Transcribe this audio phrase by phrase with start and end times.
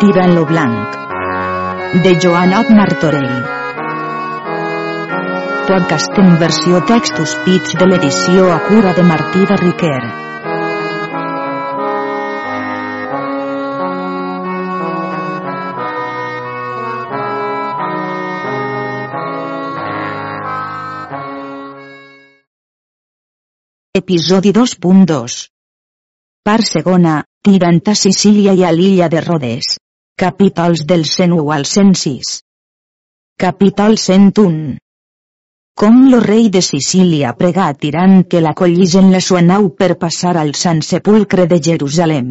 [0.00, 0.96] Tirant lo blanc.
[2.04, 3.36] De Joanot Martorell.
[5.68, 10.02] Podcast en versió textos pits de l'edició a cura de Martí de Riquer.
[24.02, 25.40] Episodi 2.2
[26.44, 29.72] Part segona, tirant a Sicília i a l'illa de Rodes.
[30.18, 32.40] Capítols del 101 al 106.
[33.36, 34.78] Capítol 101.
[35.76, 39.98] Com lo rei de Sicília pregà a Tirant que l'acollís en la sua nau per
[40.04, 42.30] passar al Sant Sepulcre de Jerusalem.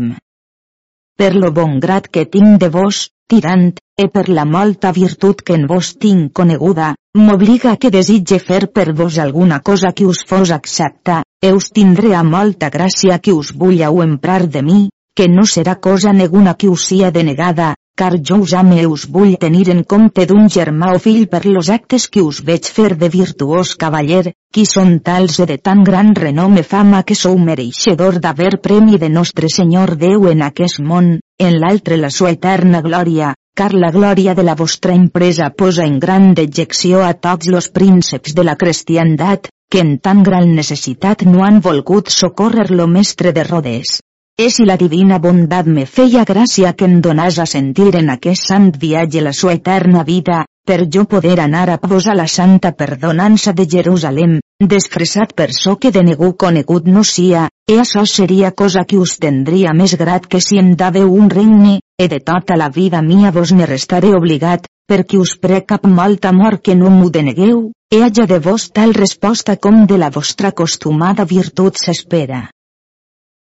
[1.15, 3.69] Per lo bon grat que tinc de vos, Tirant,
[4.01, 6.89] e per la molta virtut que en vos tinc coneguda,
[7.21, 12.17] m'obliga que desitge fer per vos alguna cosa que us fos accepta, e us tindré
[12.17, 14.81] a molta gràcia que us vulleu emprar de mi,
[15.15, 19.37] que no serà cosa neguna que us sia denegada, car jo us ame us vull
[19.39, 23.07] tenir en compte d'un germà o fill per los actes que us veig fer de
[23.13, 28.59] virtuós cavaller, qui són tals de tan gran renom e fama que sou mereixedor d'haver
[28.67, 33.71] premi de nostre Senyor Déu en aquest món, en l'altre la sua eterna glòria, car
[33.73, 38.43] la glòria de la vostra empresa posa en gran dejecció a tots los prínceps de
[38.43, 44.01] la cristiandat, que en tan gran necessitat no han volgut socórrer lo mestre de Rodes.
[44.37, 48.49] És si la divina bondat me feia gràcia que em donàs a sentir en aquest
[48.49, 52.73] sant viatge la sua eterna vida, per jo poder anar a vos a la santa
[52.73, 58.51] perdonança de Jerusalem, desfressat per so que de ningú conegut no sia, e això seria
[58.51, 62.57] cosa que us tendria més grat que si em daveu un regne, e de tota
[62.59, 67.07] la vida mia vos ne restaré obligat, perquè us precap molt amor que no m'ho
[67.09, 72.49] denegueu, e haja de vos tal resposta com de la vostra acostumada virtut s'espera.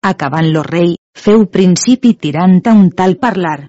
[0.09, 3.67] Acabant lo rei, feu principi tirant a un tal parlar.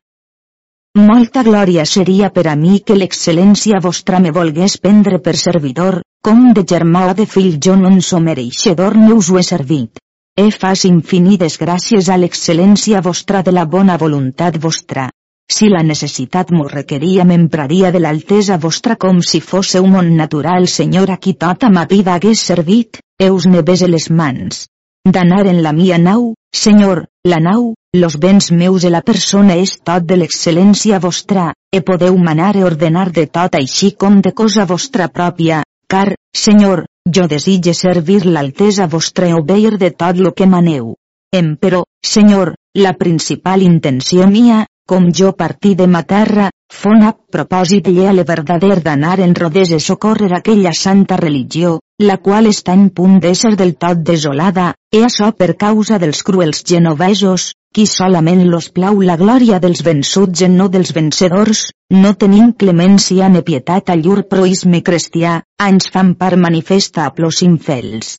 [0.97, 6.40] Molta glòria seria per a mi que l'excel·lència vostra me volgués prendre per servidor, com
[6.56, 10.01] de germà o de fill jo no en mereixedor ni us ho he servit.
[10.34, 15.11] E fas infinides gràcies a l'excel·lència vostra de la bona voluntat vostra.
[15.52, 20.67] Si la necessitat m'ho requeria m'empraria de l'altesa vostra com si fosse un món natural
[20.80, 24.67] senyor a qui tota ma vida hagués servit, eus ne bese les mans
[25.05, 29.74] d'anar en la mia nau, senyor, la nau, los béns meus e la persona és
[29.85, 34.64] tot de l'excel·lència vostra, e podeu manar e ordenar de tot així com de cosa
[34.64, 40.46] vostra pròpia, car, senyor, jo desitge servir l'altesa vostra e obeir de tot lo que
[40.46, 40.95] maneu.
[41.35, 47.88] Emperò, senyor, la principal intenció mia, com jo partí de ma terra, fon a propòsit
[48.26, 53.54] verdader d'anar en rodes e socórrer aquella santa religió, la qual està en punt d'ésser
[53.56, 59.16] del tot desolada, e açò per causa dels cruels genovesos, qui solament los plau la
[59.16, 64.82] glòria dels vençuts en no dels vencedors, no tenim clemència ni pietat a llur proisme
[64.82, 68.18] cristià, anys fan par manifesta a plos infels.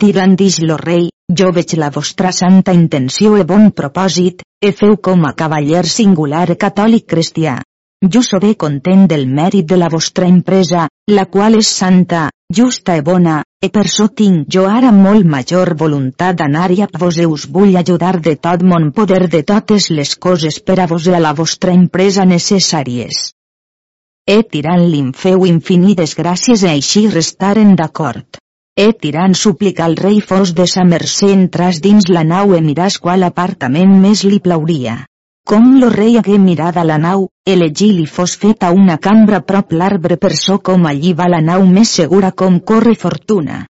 [0.00, 4.96] Tirant dix lo rei, jo veig la vostra santa intenció e bon propòsit, e feu
[4.96, 7.58] com a cavaller singular catòlic cristià.
[8.14, 13.02] Jo seré content del mèrit de la vostra empresa, la qual és santa, justa e
[13.02, 17.76] bona, e per so tinc jo ara molt major voluntat d'anar-hi a vos us vull
[17.76, 21.34] ajudar de tot mon poder de totes les coses per a vos e a la
[21.34, 23.32] vostra empresa necessàries.
[24.26, 28.38] E tirant-li feu infinides gràcies e així restaren d'acord.
[28.76, 32.98] E tirant suplicar al rei fos de sa mercè entras dins la nau e miràs
[33.04, 34.96] qual apartament més li plauria.
[35.48, 39.72] Com lo rei hagué mirat a la nau, elegí li fos feta una cambra prop
[39.72, 43.62] l'arbre per so com allí va la nau més segura com corre fortuna.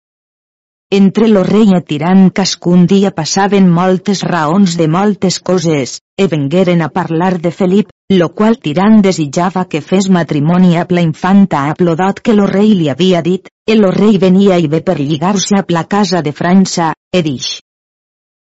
[0.94, 6.84] Entre lo rei e tirant cascun dia passaven moltes raons de moltes coses, e vengueren
[6.86, 7.88] a parlar de Felip,
[8.20, 12.76] lo qual tirant desitjava que fes matrimoni a la infanta a plodot que lo rei
[12.78, 16.30] li havia dit, e lo rei venia i ve per lligar-se a la casa de
[16.30, 17.58] França, e dix.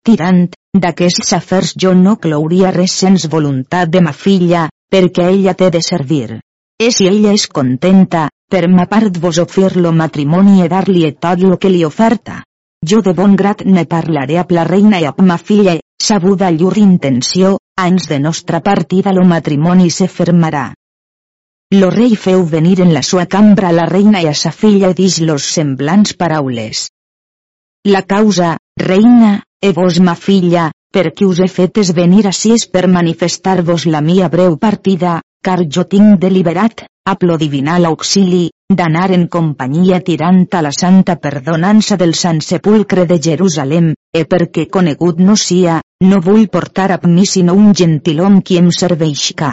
[0.01, 5.69] Tirant, d'aquests afers jo no clouria res sens voluntat de ma filla, perquè ella té
[5.69, 6.41] de servir.
[6.81, 11.57] E si ella és contenta, per ma part vos ofir-lo matrimoni e dar-li tot lo
[11.57, 12.43] que li oferta.
[12.91, 16.77] Jo de bon grat ne parlaré a la reina i a ma filla, sabuda llur
[16.79, 20.73] intenció, ans de nostra partida lo matrimoni se fermarà.
[21.73, 25.21] Lo rei feu venir en la sua cambra la reina i a sa filla dix
[25.21, 26.89] los semblants paraules.
[27.87, 32.57] La causa, reina, e vos ma filla, per qui us he fet és venir ací
[32.57, 38.51] és per manifestar-vos la mia breu partida, car jo tinc deliberat, a plo divinal auxili,
[38.71, 44.69] d'anar en companyia tirant a la santa perdonança del Sant Sepulcre de Jerusalem, e perquè
[44.77, 49.51] conegut no sia, no vull portar a mi sinó un gentilom qui em serveixca.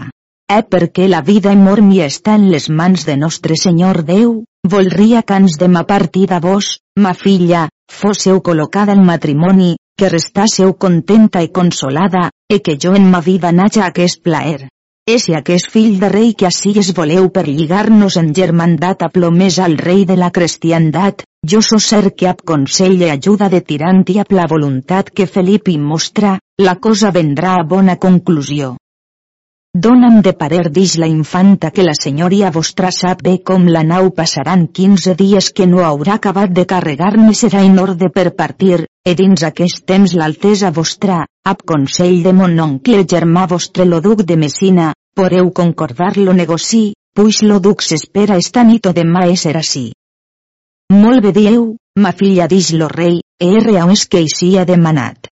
[0.48, 4.44] Eh perquè la vida i mort mi està en les mans de nostre Senyor Déu,
[4.76, 11.42] voldria que de ma partida vos, ma filla, fósseu col·locada en matrimoni, que restásseu contenta
[11.42, 14.70] i consolada, e que jo en ma vida naja aquest plaer.
[15.08, 19.08] És si aquest fill de rei que així es voleu per lligar-nos en germandat a
[19.18, 23.62] plomés al rei de la cristiandat, jo so ser que ab consell i ajuda de
[23.70, 28.74] tirant i ab la voluntat que Felip hi mostra, la cosa vendrà a bona conclusió.
[29.78, 34.08] Dóna'm de parer dix la infanta que la senyoria vostra sap bé com la nau
[34.20, 39.12] passaran 15 dies que no haurà acabat de carregar-me serà en orde per partir, e
[39.20, 44.38] dins aquest temps l'altesa vostra, ab consell de mon oncle germà vostre lo duc de
[44.44, 49.92] Messina, poreu concordar lo negoci, puix lo duc s'espera esta nit o demà ser així.
[50.90, 51.68] Molt bé dieu,
[52.02, 55.30] ma filla dix lo rei, erre a que hi sia demanat.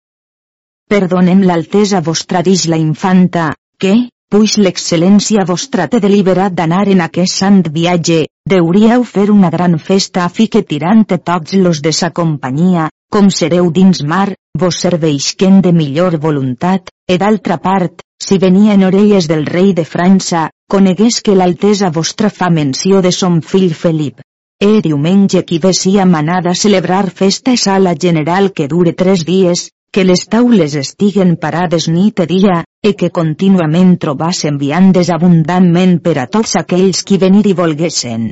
[0.87, 7.33] Perdonem l'altesa vostra dix la infanta, que, puix l'excel·lència vostra té deliberat d'anar en aquest
[7.41, 8.19] sant viatge,
[8.51, 13.31] deuríeu fer una gran festa a fi que tirant tots los de sa companyia, com
[13.33, 19.27] sereu dins mar, vos serveixquen de millor voluntat, e d'altra part, si venia en orelles
[19.27, 24.21] del rei de França, conegués que l'altesa vostra fa menció de son fill Felip.
[24.61, 30.05] E diumenge qui vesia manada celebrar festa a sala general que dure tres dies, que
[30.05, 36.27] les taules estiguen parades nit i dia, e que contínuament trobassen viandes abundantment per a
[36.27, 38.31] tots aquells qui venir i volguessen.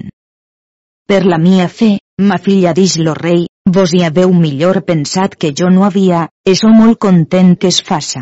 [1.08, 5.50] Per la mia fe, ma filla dix lo rei, Vos hi haveu millor pensat que
[5.60, 8.22] jo no havia, e so molt content que es faça.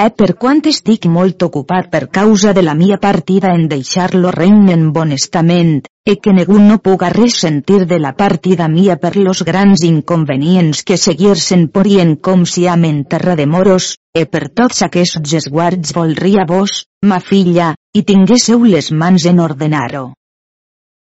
[0.00, 4.86] Eh per quant estic molt ocupat per causa de la mia partida en deixar-lo regnen
[4.96, 9.82] bonestament, e que ningú no puga res sentir de la partida mia per los grans
[9.84, 15.92] inconvenients que seguir-se'n porien com si amen terra de moros, e per tots aquests esguards
[15.98, 20.06] volria vos, ma filla, i tinguésseu les mans en ordenar-ho.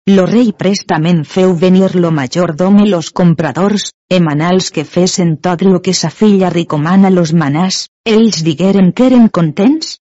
[0.09, 3.89] Lo rei prestament feu venir lo majordom i los compradors,
[4.19, 7.81] emanals que fesen tot lo que sa filla ricomana los manàs,
[8.13, 9.97] ells digueren que eren contents?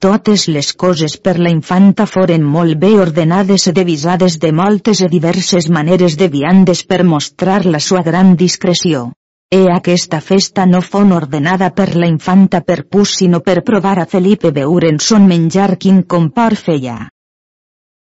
[0.00, 5.12] Totes les coses per la infanta foren molt bé ordenades i devisades de moltes i
[5.12, 9.12] diverses maneres de viandes per mostrar la sua gran discreció.
[9.52, 14.06] E aquesta festa no fon ordenada per la infanta per pus sinó per provar a
[14.06, 17.11] Felipe en son menjar quin compar feia.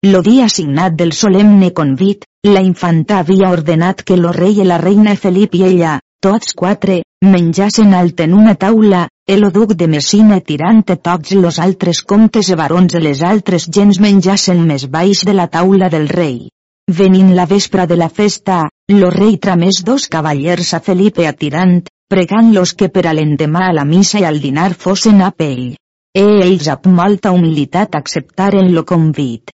[0.08, 4.78] Lo dia assignat del solemne convit, la infanta havia ordenat que lo rei i la
[4.80, 10.38] reina Felip i ella, tots quatre, menjassen alt en una taula, el duc de Messina
[10.40, 15.36] tirant tots los altres comtes i barons de les altres gens menjassen més baix de
[15.36, 16.48] la taula del rei.
[16.88, 21.84] Venint la vespra de la festa, lo rei tramés dos cavallers a Felipe a tirant,
[22.08, 25.76] pregant-los que per a l'endemà a la missa i al dinar fossin a pell.
[26.16, 29.52] E ells amb molta humilitat acceptaren lo convit.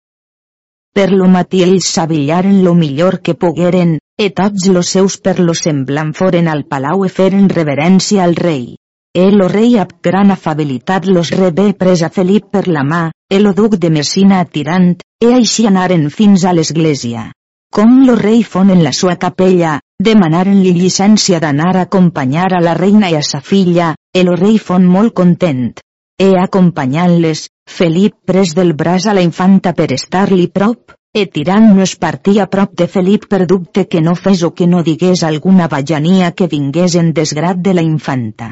[0.95, 5.55] Per lo matí ells s'avillaren lo millor que pogueren, e tots los seus per lo
[5.61, 8.77] semblant foren al palau e feren reverència al rei.
[9.15, 13.47] El o rei amb gran afabilitat los rebé pres a Felip per la mà, el
[13.51, 14.93] o duc de Messina atirant,
[15.23, 17.33] e així anaren fins a l'església.
[17.75, 22.75] Com lo rei fon en la sua capella, demanaren-li llicència d'anar a acompanyar a la
[22.79, 25.73] reina i a sa filla, el o rei fon molt content.
[26.23, 31.83] E acompanyant-les, Felip pres del braç a la infanta per estar-li prop, e tirant no
[31.83, 35.69] es partia prop de Felip per dubte que no fes o que no digués alguna
[35.69, 38.49] bajania que vingués en desgrat de la infanta.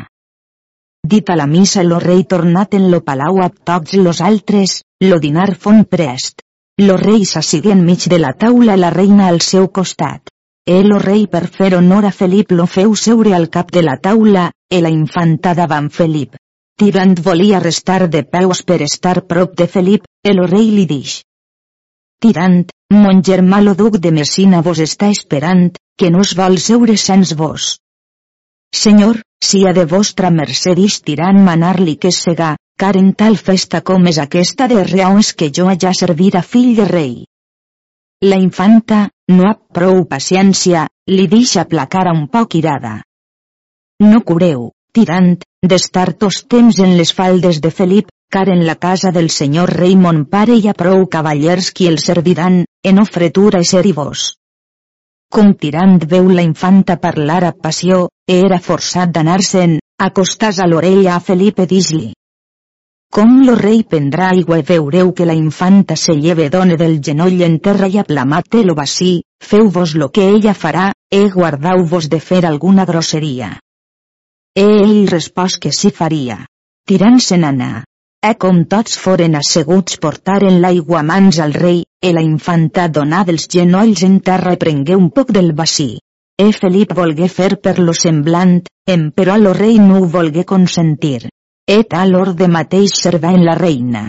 [1.03, 5.19] Dit a la missa lo rei tornat en lo palau a tots los altres, lo
[5.19, 6.43] dinar fon prest.
[6.79, 10.31] Lo rei s'assigué enmig de la taula la reina al seu costat.
[10.65, 13.97] El o rei per fer honor a Felip lo feu seure al cap de la
[13.99, 16.39] taula, e la infanta davant Felip.
[16.81, 21.21] Tirant volia restar de peus per estar prop de Felip, el rei li dix.
[22.23, 22.65] Tirant,
[22.95, 27.35] mon germà lo duc de Messina vos està esperant, que no es vol seure sens
[27.39, 27.77] vos.
[28.75, 33.83] Senyor, si a de vostra mercè dix tirant manar-li que sega, car en tal festa
[33.89, 37.15] com és aquesta de raons que jo haja servir a fill de rei.
[38.23, 43.01] La infanta, no ha prou paciència, li deixa placar un poc irada.
[44.03, 49.13] No cureu, tirant, d'estar tots temps en les faldes de Felip, car en la casa
[49.15, 53.69] del senyor rei mon pare hi ha prou cavallers qui el serviran, en ofretura i
[53.71, 54.33] serivos.
[55.33, 59.79] Com tirant veu la infanta parlar a passió, era forçat d'anar-se'n,
[60.09, 62.13] acostàs a l'orella a Felipe dis-li.
[63.13, 67.43] Com lo rei prendrà aigua i veureu que la infanta se lleve done del genoll
[67.49, 72.47] en terra i aplamate lo bací, feu-vos lo que ella farà, e guardau-vos de fer
[72.47, 73.59] alguna grosseria.
[74.61, 76.35] Ell respòs que sí faria.
[76.85, 77.85] Tirant se n'anà.
[78.21, 83.49] E com tots foren asseguts portaren l'aigua mans al rei, e la infanta donà dels
[83.49, 85.97] genolls en terra i prengué un poc del bací.
[86.37, 88.61] E Felip volgué fer per lo semblant,
[89.17, 91.31] però lo rei no ho volgué consentir.
[91.65, 94.05] E tal orde mateix servent la reina.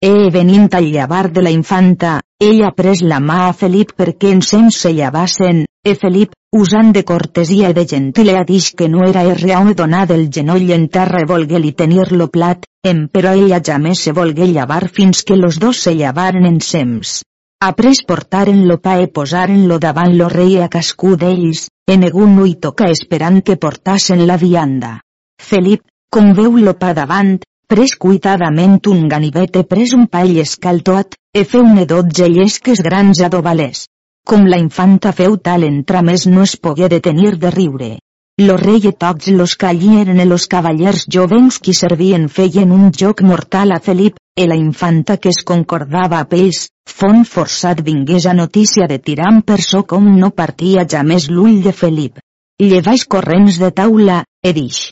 [0.00, 4.76] E venint al llevar de la infanta, ella pres la mà a Felip perquè ensems
[4.84, 9.72] se llevassen, e Felip, usant de cortesia i de gentilea dix que no era erreau
[9.80, 14.46] donar del genoll en terra i volgué-li tenir-lo plat, em però ella jamés se volgué
[14.46, 17.24] llevar fins que los dos se llevaren ensems.
[17.60, 22.54] Après portaren lo pa e posaren-lo davant lo rei a cascú d'ells, en no hi
[22.54, 25.00] toca esperant que portassen la vianda.
[25.42, 31.14] Felip, com veu lo pa davant, pres cuitadament un ganivet e pres un pa escaltot,
[31.36, 33.84] e feu ne dotze llesques grans adobalers.
[34.24, 37.98] Com la infanta feu tal entramés no es pogué detenir de riure.
[38.40, 43.72] Lo rei e tots los callieren los cavallers jovens qui servien feien un joc mortal
[43.72, 48.86] a Felip, e la infanta que es concordava a pells, fon forçat vingués a notícia
[48.86, 52.22] de Tiram per so com no partia ja més l'ull de Felip.
[52.62, 54.88] Llevaix corrents de taula, e dix.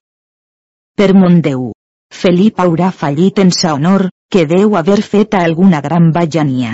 [0.97, 1.71] Per mon Déu.
[2.16, 6.73] Felip haurà fallit en sa honor, que deu haver fet alguna gran bajania.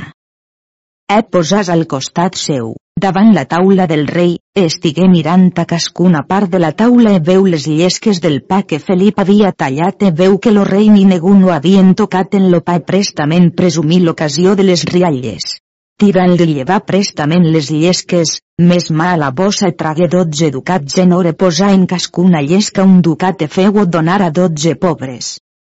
[1.10, 6.52] He posàs al costat seu davant la taula del rei, estigué mirant a cascuna part
[6.52, 10.38] de la taula e veu les llesques del pa que Felip havia tallat e veu
[10.38, 14.68] que lo rei ni ningú no havien tocat en lo pa prestament presumí l'ocasió de
[14.70, 15.61] les rialles.
[16.02, 21.12] Tirant-li llevar prestament les llesques, més mà a la bossa e tragué dotze ducats en
[21.14, 25.28] ore posar en cascuna llesca un ducat e feu donar a dotze pobres.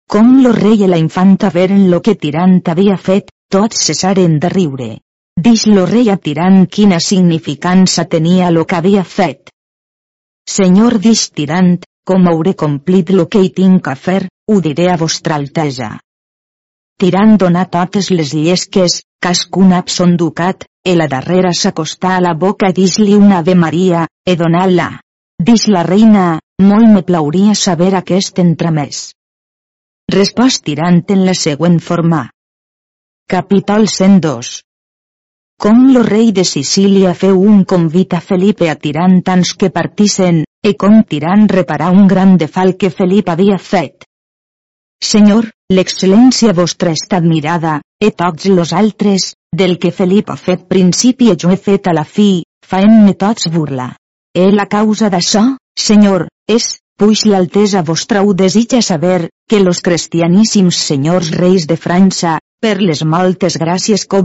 [0.09, 4.49] Com lo rei i la infanta veren lo que Tirant havia fet, tots cessaren de
[4.49, 4.87] riure.
[5.49, 9.53] Dix lo rei atirant quina significança tenia lo que havia fet.
[10.49, 11.77] Senyor dix tirant,
[12.09, 15.91] com hauré complit lo que hi tinc a fer, ho diré a vostra altesa.
[17.03, 19.73] Tirant donà totes les llesques, cascun
[20.15, 25.01] ducat, e la darrera s'acostà a la boca dis-li una Ave Maria, e donà-la.
[25.37, 29.11] Dis la reina, molt me plauria saber aquest entramès.
[30.15, 32.29] Respòs tirant en la següent forma.
[33.27, 34.61] Capítol 102
[35.63, 40.41] com lo rei de Sicília feu un convit a Felipe a Tirant tants que partissen,
[40.63, 44.03] e com Tirant reparà un gran defal que Felip havia fet.
[45.03, 51.31] Senyor, l'excel·lència vostra està admirada, e tots los altres, del que Felip ha fet principi
[51.31, 53.91] e jo he fet a la fi, faem-ne tots burla.
[54.33, 55.43] E la causa d'això,
[55.77, 62.39] senyor, és, puix l'altesa vostra ho desitja saber, que los cristianíssims senyors reis de França,
[62.63, 64.21] per les moltes gràcies que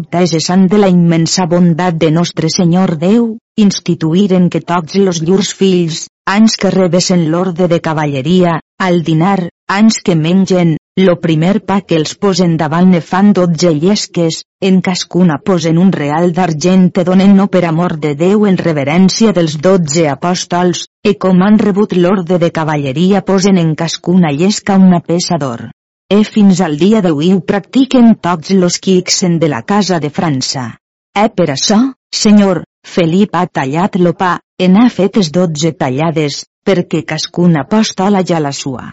[0.52, 6.06] han de la immensa bondat de nostre Senyor Déu, instituïren que tots los llurs fills,
[6.24, 11.94] anys que rebesen l'orde de cavalleria, al dinar, anys que mengen, lo primer pa que
[11.94, 17.36] els posen davant ne fan dotze llesques, en cascuna posen un real d'argent te donen
[17.38, 22.40] no per amor de Déu en reverència dels dotze apòstols, e com han rebut l'orde
[22.42, 25.68] de cavalleria posen en cascuna llesca una peça d'or.
[26.10, 28.80] E fins al dia d'avui ho practiquen tots los
[29.22, 30.78] en de la casa de França.
[31.14, 31.78] E per això,
[32.10, 38.40] senyor, Felip ha tallat lo pa, en ha fetes dotze tallades, perquè cascun apòstola ja
[38.40, 38.90] la sua.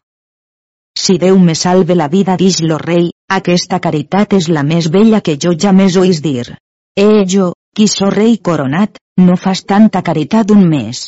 [0.97, 5.19] Si Déu me salve la vida dix lo rei, aquesta caritat és la més bella
[5.21, 6.55] que jo ja més oís dir.
[6.95, 11.01] E jo, qui so rei coronat, no fas tanta caritat un mes.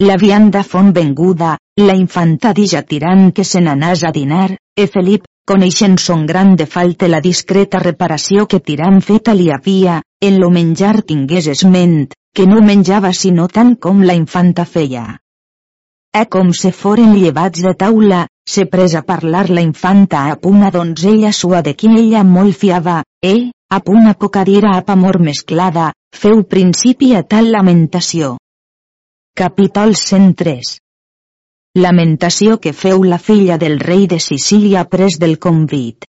[0.00, 5.28] La vianda fon venguda, la infanta dija tirant que se n'anàs a dinar, e Felip,
[5.52, 10.50] coneixent son gran de falte la discreta reparació que tirant feta li havia, en lo
[10.50, 15.06] menjar tingués esment, que no menjava sinó tant com la infanta feia.
[16.18, 20.72] E com se foren llevats de taula, se pres a parlar la infanta a una
[20.74, 25.92] donzella sua de qui ella molt fiava, e, a una poca dira a amor mesclada,
[26.24, 28.36] feu principi a tal lamentació,
[29.38, 30.68] Capítol 103
[31.78, 36.08] Lamentació que feu la filla del rei de Sicília pres del convit.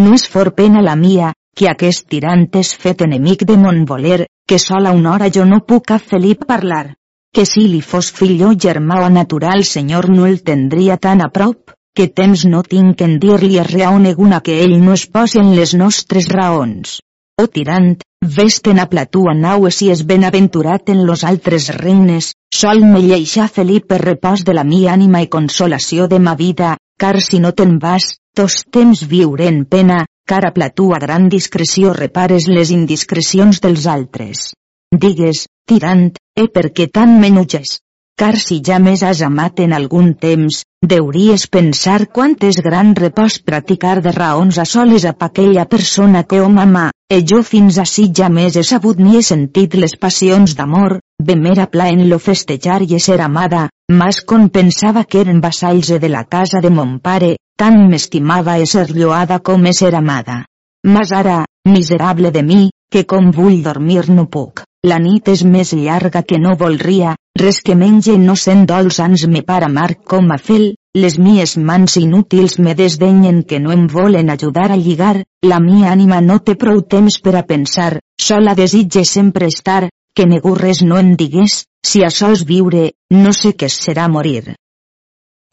[0.00, 4.22] No és for pena la mia, que aquest tirant és fet enemic de mon voler,
[4.48, 6.94] que sola una hora jo no puc a Felip parlar.
[7.32, 11.30] Que si li fos fill o germà o natural senyor no el tendria tan a
[11.32, 15.40] prop, que temps no tinc en dir-li a raó neguna que ell no es posi
[15.40, 17.00] en les nostres raons.
[17.40, 23.00] O tirant, Vesten a platua nau si és benaventurat en los altres regnes, sol me
[23.02, 27.40] lleixa Felip per repòs de la mi ànima i consolació de ma vida, car si
[27.42, 28.06] no te'n vas,
[28.38, 34.52] tos temps viure en pena, car a platua gran discreció repares les indiscrecions dels altres.
[34.94, 37.78] Digues, tirant, e per què tant m'enuges?
[38.22, 40.60] car si ja més has amat en algun temps,
[40.92, 46.40] deuries pensar quant és gran repòs practicar de raons a soles a aquella persona que
[46.44, 50.54] hom ama, e jo fins així ja més he sabut ni he sentit les passions
[50.54, 50.98] d'amor,
[51.34, 56.08] mera pla en lo festejar i ser amada, mas con pensava que eren vassalls de
[56.08, 60.44] la casa de mon pare, tant m'estimava ser lloada com ser amada.
[60.84, 64.62] Mas ara, miserable de mi, que com vull dormir no puc.
[64.86, 69.26] La nit és més llarga que no volria, res que menge no sent dolç ans
[69.34, 73.86] me para mar com a fel, les mies mans inútils me desdenyen que no em
[73.86, 78.56] volen ajudar a lligar, la mia ànima no té prou temps per a pensar, sola
[78.58, 83.54] desitge sempre estar, que negu res no em digués, si això és viure, no sé
[83.56, 84.56] què serà morir.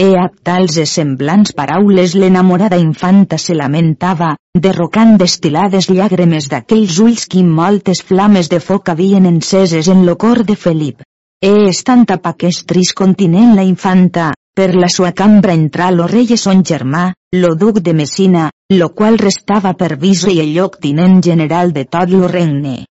[0.02, 4.30] E a tals e semblants paraules l'enamorada infanta se lamentava,
[4.66, 10.46] derrocant destilades llàgrimes d'aquells ulls que moltes flames de foc havien enceses en lo cor
[10.48, 11.04] de Felip.
[11.44, 16.32] E estant a aquest trist continent la infanta, per la sua cambra entrà lo rei
[16.32, 20.80] e son germà, lo duc de Messina, lo qual restava per viso i el lloc
[20.80, 22.86] tinent general de tot lo regne.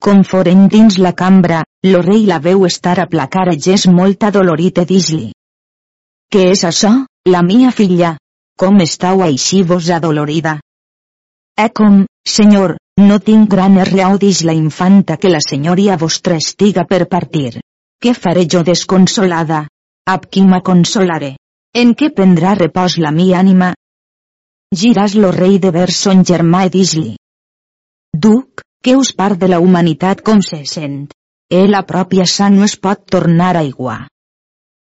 [0.00, 0.24] Com
[0.72, 4.84] dins la cambra, lo rei la veu estar a placar a gest molt adolorit e
[4.86, 5.32] dis-li.
[6.32, 6.90] Què és això,
[7.30, 8.16] la mia filla?
[8.58, 10.56] Com estàu així vos adolorida?
[11.56, 16.84] Eh com, senyor, no tinc gran raó dix la infanta que la senyoria vostra estiga
[16.84, 17.60] per partir.
[18.02, 19.66] Què faré jo desconsolada?
[20.06, 21.36] Ab qui m'aconsolaré?
[21.82, 23.70] En què prendrà repòs la mia ànima?
[24.82, 27.14] Giràs lo rei de vers son germà i dis-li.
[28.26, 31.06] Duc, que us part de la humanitat com se sent?
[31.52, 33.98] E la pròpia sang no es pot tornar aigua.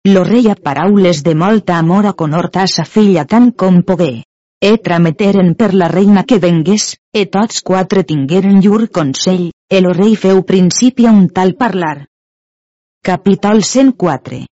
[0.06, 4.22] Lo rei a paraules de molta amor a conhorta sa filla tant com pogué.
[4.62, 9.90] E trameteren per la reina que vengués, e tots quatre tingueren llur consell, e lo
[9.98, 12.06] rei feu principi a un tal parlar.
[13.02, 14.44] Capítol 104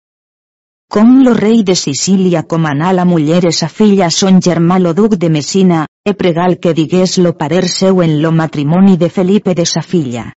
[0.88, 5.28] Com lo rei de Sicília comanà la muller sa filla son germà lo duc de
[5.28, 9.82] Messina, e pregal que digués lo parer seu en lo matrimoni de Felipe de sa
[9.82, 10.30] filla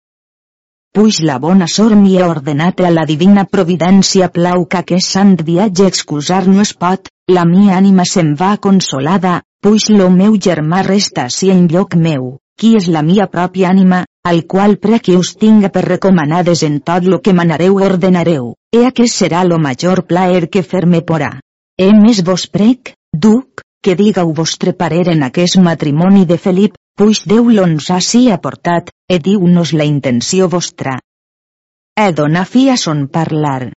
[0.95, 5.33] puix la bona sort m'hi ha ordenat a la divina providència plau que aquest sant
[5.49, 10.85] viatge excusar no es pot, la mia ànima se'n va consolada, puix lo meu germà
[10.87, 15.19] resta si en lloc meu, qui és la mia pròpia ànima, al qual prec que
[15.19, 20.05] us tinga per recomanades en tot lo que manareu ordenareu, e aquest serà lo major
[20.07, 21.33] plaer que fer-me porà.
[21.75, 27.21] E més vos prec, duc, que digueu vostre parer en aquest matrimoni de Felip, puix
[27.29, 30.95] Déu l'ons ací aportat, e diu-nos la intenció vostra.
[31.93, 33.73] E dona fi a son parlar.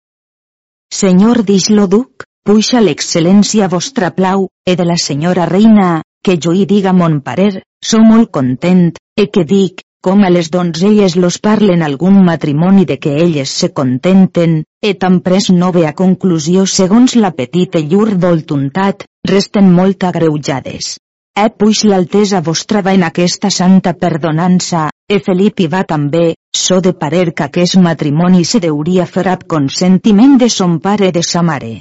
[0.94, 6.68] Senyor dis-lo duc, puixa l'excel·lència vostra plau, e de la senyora reina, que jo hi
[6.70, 11.82] diga mon parer, so molt content, e que dic, com a les donzelles los parlen
[11.82, 17.16] algun matrimoni de que elles se contenten, e tan pres no ve a conclusió segons
[17.18, 20.96] la petita llur voluntat, resten molt agreujades.
[21.36, 26.80] E puix l'altesa vostra va en aquesta santa perdonança, e Felip hi va també, so
[26.82, 31.44] de parer que aquest matrimoni se deuria fer ab consentiment de son pare de sa
[31.44, 31.74] mare.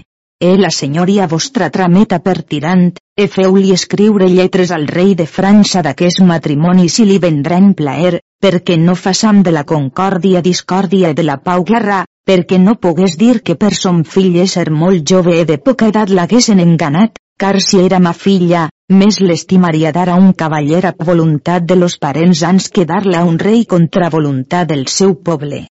[0.43, 5.83] E la senyoria vostra trameta per tirant, e feu-li escriure lletres al rei de França
[5.87, 11.23] d'aquest matrimoni si li vendrà en plaer, perquè no façam de la concòrdia discòrdia de
[11.23, 15.45] la pau guerra, perquè no pogués dir que per son fill ser molt jove e
[15.45, 20.33] de poca edat l'haguessin enganat, car si era ma filla, més l'estimaria dar a un
[20.33, 24.87] cavaller a voluntat de los parents ans que dar-la a un rei contra voluntat del
[24.87, 25.66] seu poble.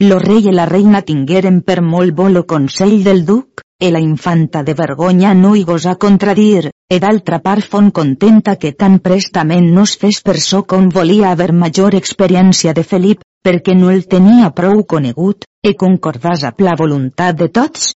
[0.00, 4.00] Lo rei i la reina tingueren per molt bo lo consell del duc, e la
[4.00, 9.70] infanta de vergonya no hi gosa contradir, e d'altra part fon contenta que tan prestament
[9.74, 14.04] no es fes per so com volia haver major experiència de Felip, perquè no el
[14.06, 17.92] tenia prou conegut, e concordàs a la voluntat de tots,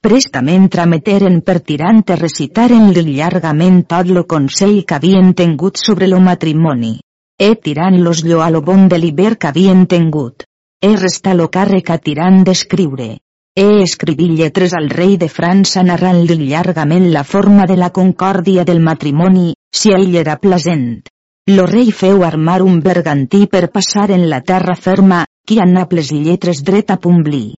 [0.00, 6.20] Prestament trameteren per tirant e recitaren-li llargament tot lo consell que havien tingut sobre lo
[6.22, 6.92] matrimoni.
[7.34, 10.46] E tirant-los llo a lo bon de l'hiver que havien tingut.
[10.78, 13.10] E resta lo càrrec a tirant d'escriure.
[13.58, 18.78] E escriví lletres al rei de França narrant-li llargament la forma de la concòrdia del
[18.78, 21.08] matrimoni, si ell era plasent.
[21.50, 26.12] Lo rei feu armar un bergantí per passar en la terra ferma, qui a Naples
[26.14, 27.48] lletres dret a Pumblí.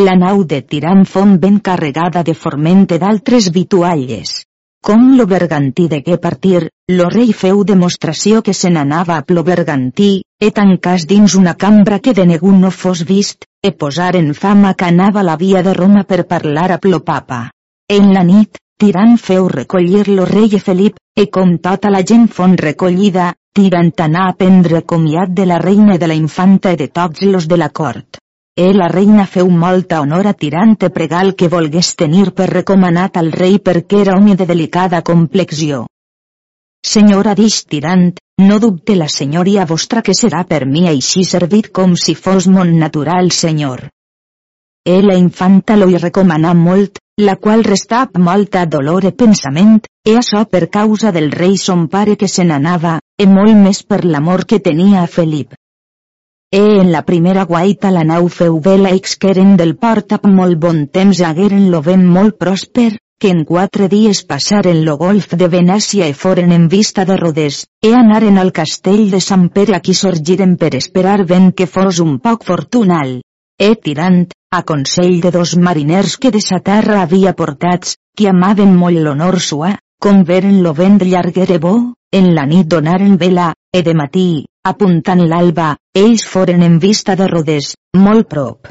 [0.00, 4.30] La nau de Tirant fon ben carregada de formente d'altres vitualles.
[4.80, 10.22] Com lo bergantí degué partir, lo rei feu demostració que se n'anava a plo bergantí,
[10.40, 14.72] e tancàs dins una cambra que de negu no fos vist, e posar en fama
[14.72, 17.42] que anava la via de Roma per parlar a plo papa.
[17.86, 22.30] En la nit, Tirant feu recollir lo rei e Felip, e com tota la gent
[22.32, 26.88] fon recollida, Tirant anà a prendre comiat de la reina de la infanta i de
[26.88, 28.22] tots los de la cort.
[28.54, 33.30] E la reina feu molta honor a Tirant pregal que volgués tenir per recomanat al
[33.32, 35.86] rei perquè era home de delicada complexió.
[36.84, 38.10] Senyora dix Tirant,
[38.42, 42.76] no dubte la senyoria vostra que serà per mi així servit com si fos mon
[42.76, 43.86] natural senyor.
[44.84, 50.18] E la infanta lo hi recomanà molt, la qual restap molta dolor e pensament, e
[50.18, 54.44] açò per causa del rei son pare que se n'anava, e molt més per l'amor
[54.44, 55.54] que tenia a Felip.
[56.54, 60.82] E en la primera guaita la nau feu vela exqueren del port amb molt bon
[60.96, 62.90] temps hagueren lo vent molt pròsper,
[63.22, 67.62] que en quatre dies passaren lo golf de Venècia e foren en vista de Rodes,
[67.80, 72.02] e anaren al castell de Sant Pere a qui sorgiren per esperar vent que fos
[72.04, 73.16] un poc fortunal,
[73.56, 78.76] e tirant, a consell de dos mariners que de sa terra havia portats, que amaven
[78.76, 81.76] molt l'honor sua, com veren lo vent llarguere bo,
[82.12, 84.30] en la nit donaren vela, e de matí,
[84.70, 88.68] apuntant l'alba, ells foren en vista de Rodes, molt prop.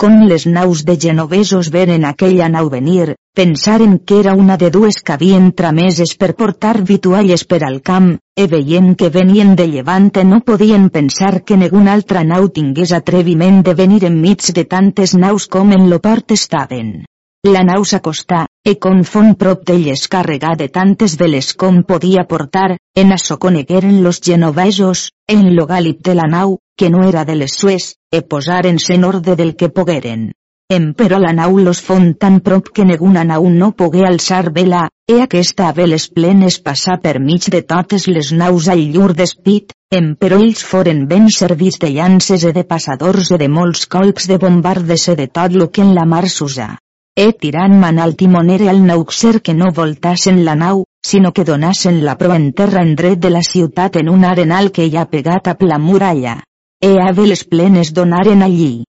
[0.00, 4.98] Com les naus de genovesos veren aquella nau venir, pensaren que era una de dues
[5.04, 10.24] que havien trameses per portar vitualles per al camp, e veient que venien de llevante
[10.24, 15.46] no podien pensar que ninguna altra nau tingués atreviment de venir enmig de tantes naus
[15.46, 17.04] com en lo port estaven.
[17.48, 22.74] La nau s'acostà, e con fon prop d'elles carregà de tantes veles com podia portar,
[23.02, 27.36] en açò conegueren los genovesos, en lo gàlib de la nau, que no era de
[27.40, 30.26] les sues, e posaren-se en orde del que pogueren.
[30.68, 35.22] Emperò la nau los fon tan prop que ninguna nau no pogué alçar vela, e
[35.22, 39.72] aquesta a veles plenes passar per mig de totes les naus al llur despit,
[40.02, 44.36] emperò ells foren ben servits de llances e de passadors e de molts colps de
[44.36, 46.76] bombardes e de tot lo que en la mar s'usa.
[47.16, 52.04] E tirant man al timonere al nauxer que no voltassen la nau, sinó que donassen
[52.04, 55.06] la proa en terra en dret de la ciutat en un arenal que hi ha
[55.06, 56.40] pegat a la muralla
[56.80, 58.84] e veles plenes donaren allí.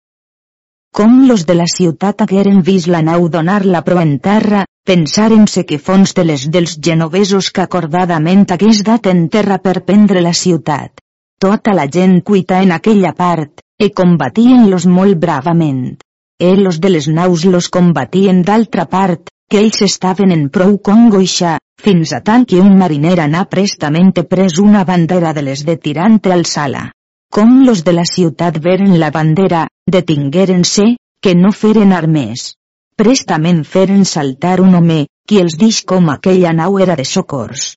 [0.96, 5.66] Com los de la ciutat hagueren vist la nau donar la proa en terra, pensaren-se
[5.66, 10.34] que fons de les dels genovesos que acordadament hagués dat en terra per prendre la
[10.34, 11.04] ciutat.
[11.40, 16.01] Tota la gent cuita en aquella part, e combatien-los molt bravament.
[16.41, 21.60] E los de les naus los combatien d'altra part, que ells estaven en prou congoixa,
[21.86, 26.34] fins a tant que un mariner anà prestament pres una bandera de les de tirante
[26.34, 26.88] al sala.
[27.30, 30.88] Com los de la ciutat veren la bandera, detingueren-se,
[31.21, 32.56] que no feren armes.
[32.97, 37.75] Prestament feren saltar un home, qui els dix com aquella nau era de socors.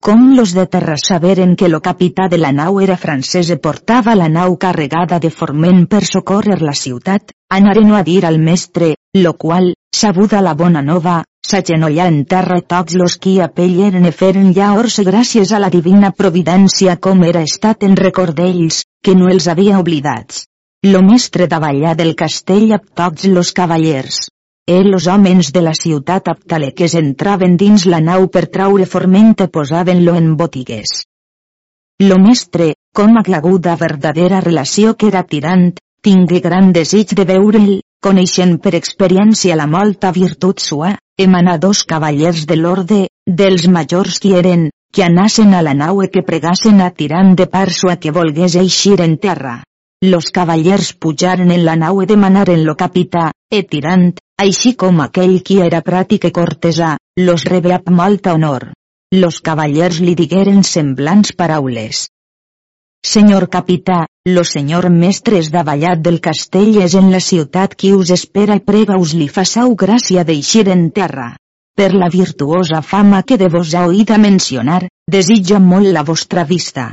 [0.00, 4.14] Com los de terra saberen que lo capità de la nau era francès e portava
[4.16, 9.34] la nau carregada de forment per socórrer la ciutat, anaren a dir al mestre, lo
[9.36, 14.98] qual, sabuda la bona nova, s'agenollà en terra tots los qui apelleren e feren llaors
[15.04, 19.78] gràcies a la divina providència com era estat en record d'ells, que no els havia
[19.84, 20.46] oblidats.
[20.88, 24.30] Lo mestre davallà del castell amb tots los cavallers.
[24.66, 29.48] E los homes de la ciutat aptaleques entraven dins la nau per traure forment e
[29.48, 31.04] posaven-lo en botigues.
[32.00, 38.58] Lo mestre, com a verdadera relació que era tirant, tingué gran desig de veure'l, coneixent
[38.58, 44.70] per experiència la molta virtut sua, emanar dos cavallers de l'orde, dels majors qui eren,
[44.92, 48.56] que anassen a la nau e que pregassen a tirant de parso a que volgués
[48.56, 49.62] eixir en terra.
[50.02, 55.40] Los cavallers pujaren en la nau e demanaren lo capità, e tirant, així com aquell
[55.46, 56.94] qui era pràtic e cortesà,
[57.26, 58.70] los rebé amb molta honor.
[59.24, 62.06] Los cavallers li digueren semblants paraules,
[63.02, 68.10] Senyor capità, lo senyor mestre és davallat del castell és en la ciutat qui us
[68.12, 71.30] espera i prega us li façau gràcia d'eixir en terra.
[71.74, 76.44] Per la virtuosa fama que de vos ha oït a mencionar, desitja molt la vostra
[76.44, 76.90] vista.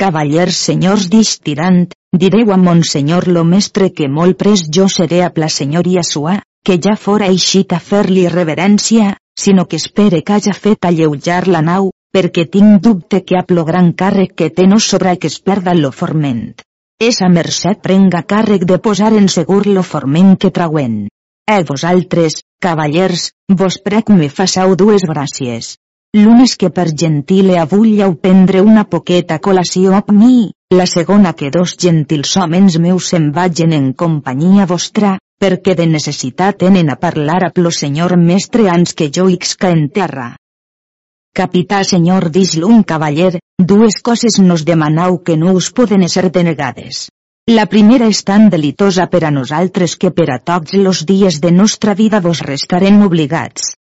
[0.00, 1.82] Cavallers senyors d'ix tirant,
[2.20, 6.78] direu a monsenyor lo mestre que molt pres jo seré a la senyoria sua, que
[6.86, 11.90] ja fora eixit a fer-li reverència, sinó que espere que haja fet alleujar la nau,
[12.16, 15.76] perquè tinc dubte que amb lo gran càrrec que té no sobra que es perda
[15.76, 16.54] lo forment.
[17.10, 20.96] Esa merced prenga càrrec de posar en segur lo forment que trauen.
[21.44, 25.74] E vosaltres, cavallers, vos prec me façau dues gràcies.
[26.18, 31.76] L'unes que per gentile avulleu prendre una poqueta col·lació amb mi, la segona que dos
[31.78, 37.60] gentils homes meus se'n vagin en companyia vostra, perquè de necessitat tenen a parlar amb
[37.62, 40.32] lo senyor mestre ans que jo ixca en terra.
[41.40, 43.38] Capità senyor dix l'un cavaller,
[43.72, 47.04] dues coses nos demanau que no us poden ser denegades.
[47.46, 51.54] La primera és tan delitosa per a nosaltres que per a tots los dies de
[51.54, 53.76] nostra vida vos restarem obligats.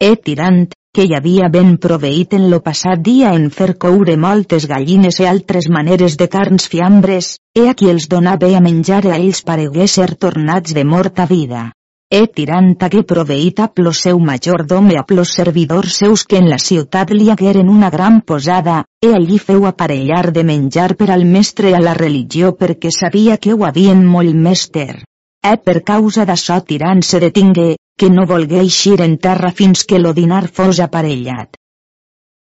[0.00, 4.64] E tirant, que hi havia ben proveït en lo passat dia en fer coure moltes
[4.70, 9.18] gallines i altres maneres de carns fiambres, e a qui els donava a menjar a
[9.18, 11.68] ells paregué ser tornats de morta vida.
[12.10, 16.48] E tirant hagué proveït a plo seu majordom e a plos servidors seus que en
[16.50, 21.22] la ciutat li hagueren una gran posada, e allí feu aparellar de menjar per al
[21.36, 25.04] mestre a la religió perquè sabia que ho havien molt mester.
[25.40, 29.98] E per causa d'açò tirant se detingué, que no volgué eixir en terra fins que
[30.00, 31.58] lo dinar fos aparellat.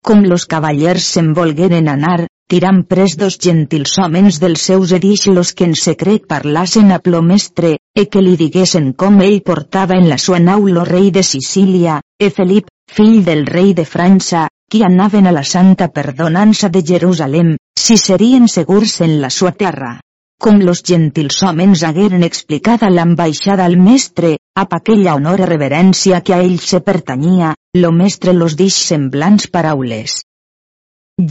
[0.07, 5.51] Com los cavallers se'n volgueren anar, tirant pres dos gentils homes dels seus edix los
[5.59, 10.07] que en secret parlassen a plo mestre, e que li diguessen com ell portava en
[10.13, 14.85] la sua nau lo rei de Sicília, e Felip, fill del rei de França, qui
[14.87, 19.97] anaven a la santa perdonança de Jerusalem, si serien segurs en la sua terra
[20.41, 26.35] com los gentils homens hagueren explicada l'ambaixada al mestre, ap aquella honor i reverència que
[26.35, 30.17] a ell se pertanyia, lo mestre los dix semblants paraules.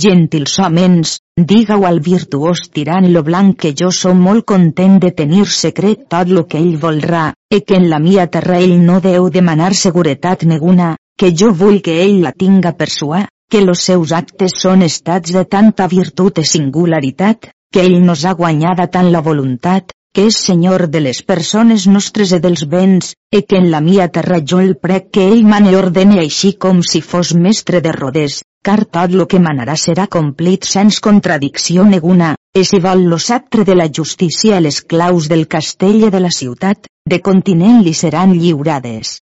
[0.04, 1.16] Gentils homens,
[1.52, 6.30] diga-ho al virtuós tirant lo blanc que jo som molt content de tenir secret tot
[6.30, 10.46] lo que ell volrà, e que en la mia terra ell no deu demanar seguretat
[10.46, 14.86] neguna, que jo vull que ell la tinga per sua, que los seus actes són
[14.86, 20.26] estats de tanta virtut i singularitat, que ell nos ha guanyada tant la voluntat, que
[20.28, 24.40] és senyor de les persones nostres i dels béns, e que en la mia terra
[24.52, 28.82] jo el prec que ell mane ordene així com si fos mestre de rodes, car
[28.98, 33.78] tot lo que manarà serà complit sens contradicció neguna, e si vol lo sceptre de
[33.78, 39.20] la justícia les claus del castell i de la ciutat, de continent li seran lliurades.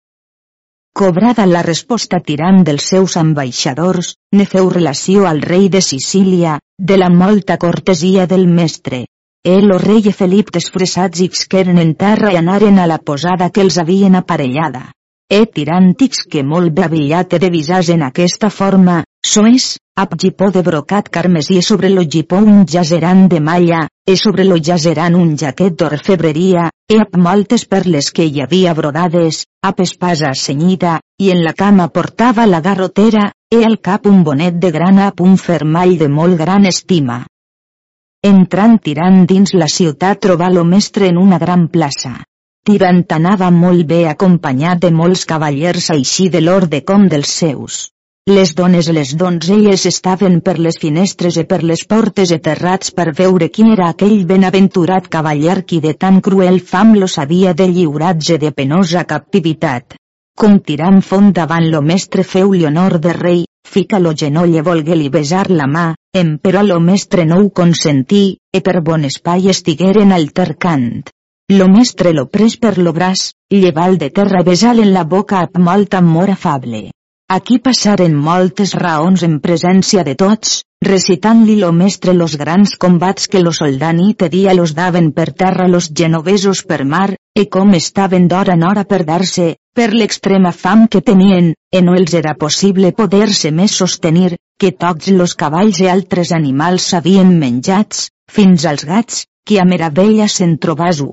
[0.97, 6.55] Cobrada la resposta tirant dels seus ambaixadors, ne feu relació al rei de Sicília,
[6.91, 9.03] de la molta cortesia del mestre.
[9.43, 13.61] El o rei i Felip desfressats xqueren en terra i anaren a la posada que
[13.61, 14.87] els havien aparellada.
[15.29, 20.49] E tiràntics que molt bé aviat he de visar en aquesta forma, soes, ap gipó
[20.49, 25.35] de brocat carmesí sobre lo gipó un jazeran de malla, e sobre lo jazeran un
[25.35, 31.43] jaquet d'orfebreria, e ap moltes perles que hi havia brodades, ap espasa senyida, i en
[31.43, 35.97] la cama portava la garrotera, e al cap un bonet de grana ap un fermall
[35.99, 37.25] de molt gran estima.
[38.23, 42.15] Entrant tirant dins la ciutat trobà lo mestre en una gran plaça.
[42.63, 47.83] Tirant anava molt bé acompanyat de molts cavallers així de l'orde com dels seus.
[48.27, 52.89] Les dones i les donzelles estaven per les finestres i per les portes i terrats
[52.97, 57.69] per veure quin era aquell benaventurat cavaller qui de tan cruel fam los havia de
[57.69, 59.95] lliurats i de penosa captivitat.
[60.35, 65.07] Com tirant font davant lo mestre feu honor de rei, fica lo genoll i volgué-li
[65.07, 70.11] besar la mà, em però lo mestre no ho consentí, e per bon espai estigueren
[70.11, 71.07] altercant.
[71.53, 75.63] Lo mestre lo pres per lo braç, lleval de terra besal en la boca amb
[75.63, 76.89] molt amor afable.
[77.35, 80.51] Aquí passaren moltes raons en presència de tots,
[80.87, 85.65] recitant-li lo mestre los grans combats que lo soldanit i dia los daven per terra
[85.67, 90.87] los genovesos per mar, e com estaven d'hora en hora per dar-se, per l'extrema fam
[90.87, 95.91] que tenien, e no els era possible poder-se més sostenir, que tots los cavalls i
[95.97, 101.11] altres animals s'havien menjats, fins als gats, qui a meravella se'n trobaso.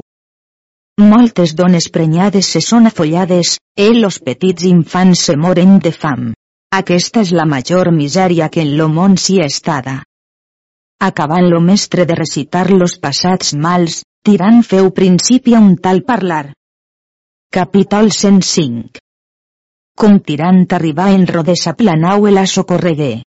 [1.02, 6.28] Moltes dones prenyades se són afollades, e los petits infants se moren de fam.
[6.70, 10.02] Aquesta és la major misèria que en lo món s'hi estada.
[11.02, 16.52] Acabant lo mestre de recitar los passats mals, tirant feu principi a un tal parlar.
[17.50, 19.02] Capítol 105
[19.98, 23.24] Com tirant arribar en rodessa planau la socorregué.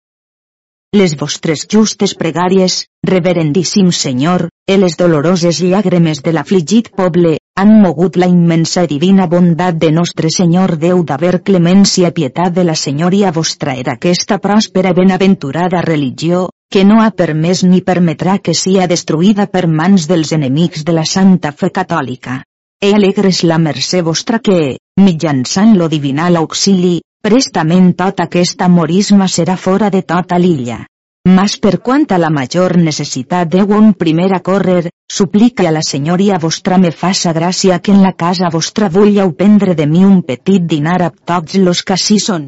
[0.95, 8.17] Les vostres justes pregàries, reverendíssim Senyor, e les doloroses llàgrimes de l'afligit poble, han mogut
[8.21, 12.75] la immensa i divina bondat de nostre Senyor Déu d'haver clemència i pietat de la
[12.77, 18.85] Senyoria vostra i d'aquesta pròspera benaventurada religió, que no ha permès ni permetrà que sia
[18.91, 22.43] destruïda per mans dels enemics de la Santa Fe Catòlica.
[22.79, 29.57] E alegres la mercè vostra que, mitjançant lo divinal auxili, prestament tot aquest amorisme serà
[29.57, 30.83] fora de tota l'illa.
[31.27, 35.81] Mas per quant a la major necessitat deu un primer a córrer, suplica a la
[35.83, 40.21] senyoria vostra me faça gràcia que en la casa vostra vulleu prendre de mi un
[40.29, 42.45] petit dinar a tots los que així són.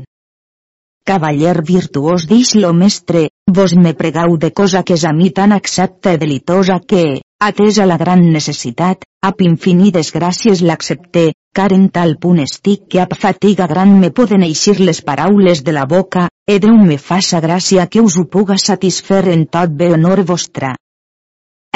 [1.03, 3.25] Cavaller virtuós dix lo mestre,
[3.59, 7.03] vos me pregau de cosa que és a mi tan accepta i delitosa que,
[7.51, 13.17] atesa la gran necessitat, ap infinides gràcies l'accepté, car en tal punt estic que ap
[13.19, 17.83] fatiga gran me poden eixir les paraules de la boca, e Déu me faça gràcia
[17.85, 20.71] que us ho puga satisfer en tot bé honor vostra.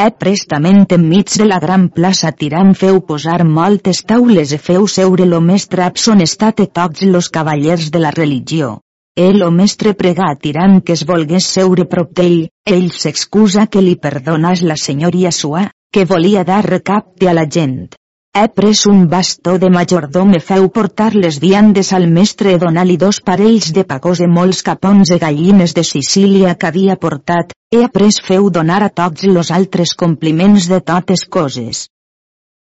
[0.06, 5.30] E prestament enmig de la gran plaça tirant feu posar moltes taules e feu seure
[5.30, 8.80] lo mestre abson estat e tots los cavallers de la religió.
[9.16, 13.84] El o mestre prega a Tirant que es volgués seure prop d'ell, ell s'excusa que
[13.86, 17.94] li perdonàs la senyoria sua, que volia dar recapte a la gent.
[18.36, 23.20] He pres un bastó de majordom e feu portar les viandes al mestre donar-li dos
[23.28, 28.18] parells de pagós e molts capons e gallines de Sicília que havia portat, he après
[28.30, 31.84] feu donar a tots los altres compliments de totes coses.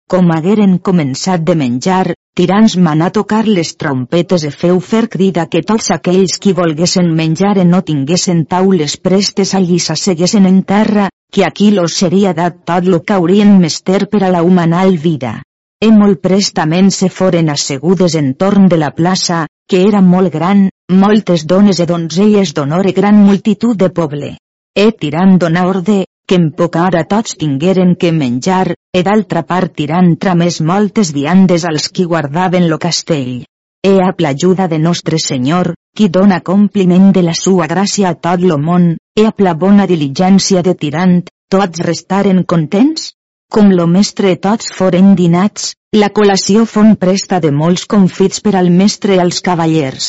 [0.07, 5.65] Com hagueren començat de menjar, tirants manà tocar les trompetes e feu fer crida que
[5.65, 11.49] tots aquells qui volguessin menjar e no tinguessin taules prestes allí s'asseguessin en terra, que
[11.49, 15.41] aquí los seria dat tot lo que haurien mester per a la humanal vida.
[15.79, 21.43] E molt prestament se foren assegudes entorn de la plaça, que era molt gran, moltes
[21.51, 24.29] dones e donzelles d'honor e gran multitud de poble.
[24.73, 29.75] E tirant dona orde, que en poca hora tots tingueren que menjar, e d'altra part
[29.77, 33.45] tirant tramés moltes viandes als qui guardaven lo castell.
[33.85, 38.41] E a l'ajuda de Nostre Senyor, qui dona compliment de la sua gràcia a tot
[38.41, 41.21] lo món, e a la bona diligència de tirant,
[41.53, 43.13] tots restaren contents?
[43.55, 48.67] Com lo mestre tots foren dinats, la col·lació fon presta de molts confits per al
[48.79, 50.07] mestre i als cavallers.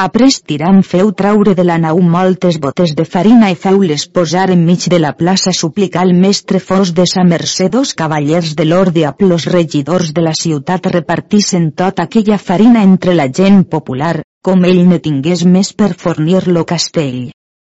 [0.00, 4.86] Après tirant feu traure de la nau moltes botes de farina i feu-les posar enmig
[4.94, 9.12] de la plaça suplicar al mestre fos de sa mercè dos cavallers de l'orde a
[9.32, 14.86] los regidors de la ciutat repartissen tota aquella farina entre la gent popular, com ell
[14.88, 17.20] ne tingués més per fornir lo castell.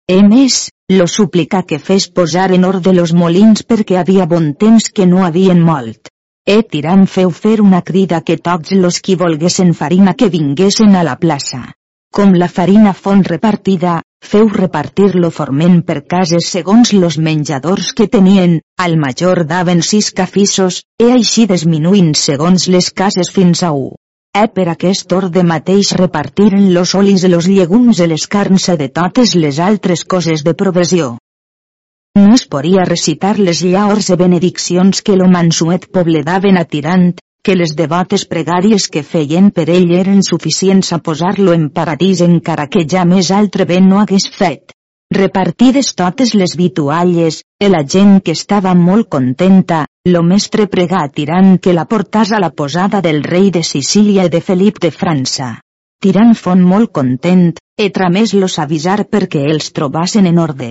[0.08, 0.54] E més,
[0.88, 5.20] lo suplica que fes posar en ordre los molins perquè havia bon temps que no
[5.26, 6.08] havien molt.
[6.48, 11.04] E tirant feu fer una crida que tots los qui volguessin farina que vinguessin a
[11.10, 11.60] la plaça.
[12.08, 18.62] Com la farina fon repartida, feu repartir-lo forment per cases segons los menjadors que tenien,
[18.80, 23.90] al major daven sis cafissos, e així disminuint segons les cases fins a u.
[24.36, 28.88] E per aquest orde mateix repartiren los olis de los llegums i les carns de
[28.88, 31.16] totes les altres coses de provisió.
[32.18, 37.12] No es podia recitar les llaors i benediccions que lo mansuet poble daven a tirant,
[37.42, 42.66] que les devotes pregàries que feien per ell eren suficients a posar-lo en paradís encara
[42.66, 44.74] que ja més altre bé no hagués fet.
[45.14, 51.56] Repartides totes les vitualles, e la gent que estava molt contenta, lo mestre pregà Tirant
[51.62, 55.54] que la portàs a la posada del rei de Sicília i de Felip de França.
[56.02, 60.70] Tirant fon molt content, e tramés los avisar perquè els trobassen en orde.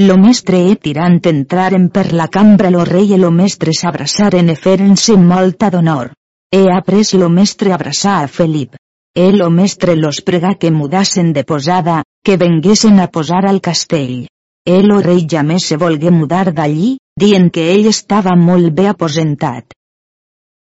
[0.00, 4.56] Lo mestre e tirant entraren per la cambra lo rei e lo mestre s'abraçaren e
[4.56, 6.12] feren-se molta d'honor.
[6.50, 8.76] E après lo mestre abraçar a Felip.
[9.14, 14.26] E lo mestre los pregà que mudassen de posada, que venguessin a posar al castell.
[14.64, 19.74] El o rei més se volgué mudar d'allí, dient que ell estava molt bé aposentat.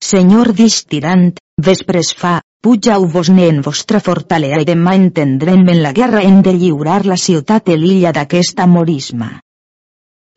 [0.05, 6.23] Senyor dix tirant, vespres fa, pujau-vos-ne en vostra fortalea i demà entendrem en la guerra
[6.29, 9.31] en de lliurar la ciutat i l'illa d'aquesta morisma.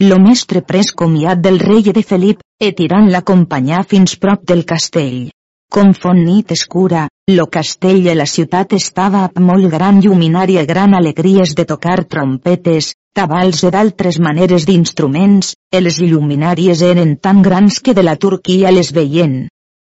[0.03, 5.29] Lo mestre pres comiat del rei de Felip, e tirant l'acompanyar fins prop del castell.
[5.73, 10.93] Com font nit escura, lo castell i la ciutat estava amb molt gran lluminària gran
[10.95, 17.81] alegries de tocar trompetes, tabals i d'altres maneres d'instruments, i les lluminàries eren tan grans
[17.83, 19.33] que de la Turquia les veien.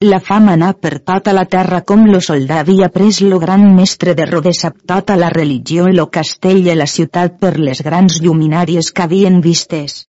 [0.05, 4.13] La fama anà per tota la terra com lo soldà havia pres lo gran mestre
[4.13, 8.19] de Rodes amb tota la religió i lo castell i la ciutat per les grans
[8.21, 10.03] lluminàries que havien vistes.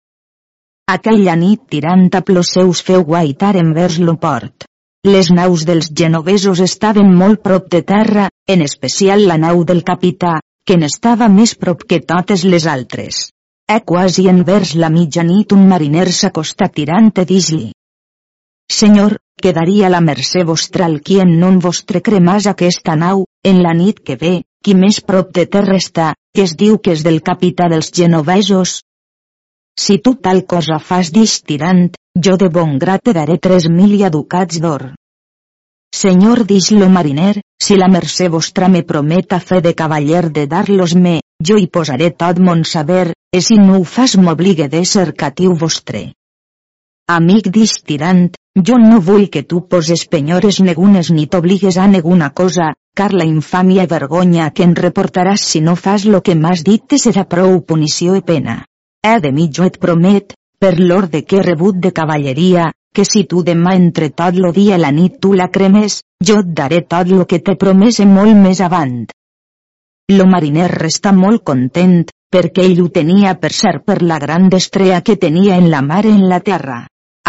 [0.90, 4.69] Aquella nit tirant a plos seus feu guaitar envers lo port.
[5.08, 10.42] Les naus dels genovesos estaven molt prop de terra, en especial la nau del capità,
[10.68, 13.30] que n'estava més prop que totes les altres.
[13.72, 17.70] E quasi envers la mitjanit un mariner s'acostà tirant i dis-li.
[18.80, 23.74] Senyor, quedaria la mercè vostra al qui en non vostre cremàs aquesta nau, en la
[23.74, 27.22] nit que ve, qui més prop de terra està, que es diu que és del
[27.24, 28.82] capità dels genovesos,
[29.80, 31.94] si tu tal cosa fas dix tirant,
[32.26, 34.94] jo de bon grat te daré tres mil ducats d'or.
[35.96, 40.96] Senyor dix lo mariner, si la mercè vostra me prometa fe de cavaller de dar-los
[40.96, 45.56] me, jo hi posaré tot mon saber, e si no ho fas m'obligue d'ésser catiu
[45.56, 46.12] vostre.
[47.10, 48.28] Amic dix tirant,
[48.68, 53.26] jo no vull que tu poses penyores negunes ni t'obligues a neguna cosa, car la
[53.26, 57.26] infàmia i vergonya que en reportaràs si no fas lo que m'has dit te serà
[57.26, 58.66] prou punició i pena.
[59.02, 63.24] He de mi jo et promet, per l'orde que he rebut de cavalleria, que si
[63.24, 66.82] tu demà entre tot lo dia i la nit tu la cremes, jo et daré
[66.94, 69.06] tot lo que t'he promès molt més avant.
[70.12, 72.02] Lo mariner resta molt content,
[72.34, 76.06] perquè ell ho tenia per ser per la gran destrea que tenia en la mar
[76.06, 76.80] en la terra.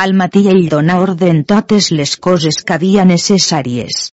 [0.00, 4.08] Al matí ell dona ordre en totes les coses que havia necessàries.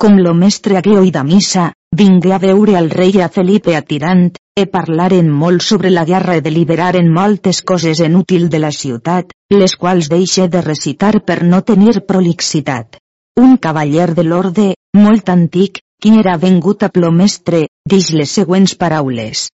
[0.00, 4.30] Com lo mestre hagué oïda missa, vingué a veure al rei a Felipe a Tirant,
[4.60, 9.76] e parlaren molt sobre la guerra i deliberaren moltes coses inútil de la ciutat, les
[9.76, 12.98] quals deixe de recitar per no tenir prolixitat.
[13.40, 19.48] Un cavaller de l'orde, molt antic, qui era vengut a plomestre, dix les següents paraules.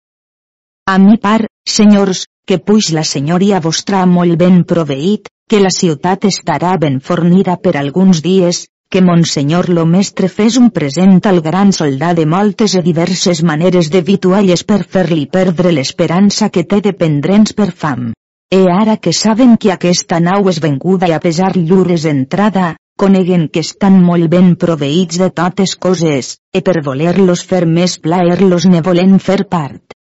[0.87, 6.25] A mi par, senyors, que puix la senyoria vostra molt ben proveït, que la ciutat
[6.31, 11.71] estarà ben fornida per alguns dies, que Monsenyor lo mestre fes un present al gran
[11.73, 16.93] soldat de moltes i diverses maneres de vitualles per fer-li perdre l'esperança que té de
[16.93, 18.11] pendrens per fam.
[18.53, 22.67] E ara que saben que aquesta nau és venguda i a pesar llures entrada,
[23.01, 28.69] coneguen que estan molt ben proveïts de totes coses, e per voler-los fer més plaer-los
[28.69, 29.97] ne volen fer part.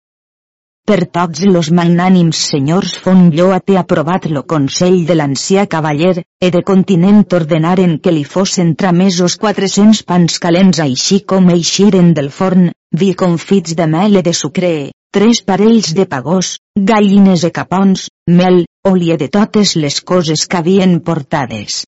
[0.87, 6.49] Per tots los magnànims senyors fon lloat he aprovat lo consell de l'ancià cavaller, e
[6.55, 12.71] de continent ordenaren que li fossin tramesos 400 pans calents així com eixiren del forn,
[13.03, 14.71] vi confits de mel i de sucre,
[15.11, 16.55] tres parells de pagós,
[16.95, 18.07] gallines e capons,
[18.39, 21.83] mel, oli de totes les coses que havien portades.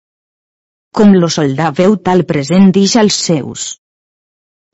[0.90, 3.74] Com lo soldà veu tal present dix als seus.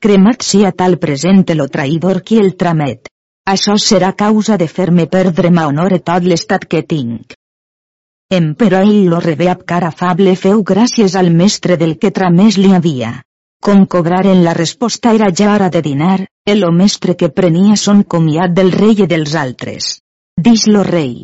[0.01, 3.11] Cremat sia tal present lo traïdor qui el tramet
[3.45, 7.35] això serà causa de fer-me perdre ma honor i tot l'estat que tinc.
[8.57, 12.73] però ell lo rebé amb cara afable feu gràcies al mestre del que tramés li
[12.73, 13.21] havia.
[13.61, 18.51] Com cobraren la resposta era ja hora de dinar, el mestre que prenia son comiat
[18.51, 19.99] del rei i dels altres.
[20.37, 21.23] Dix lo rei.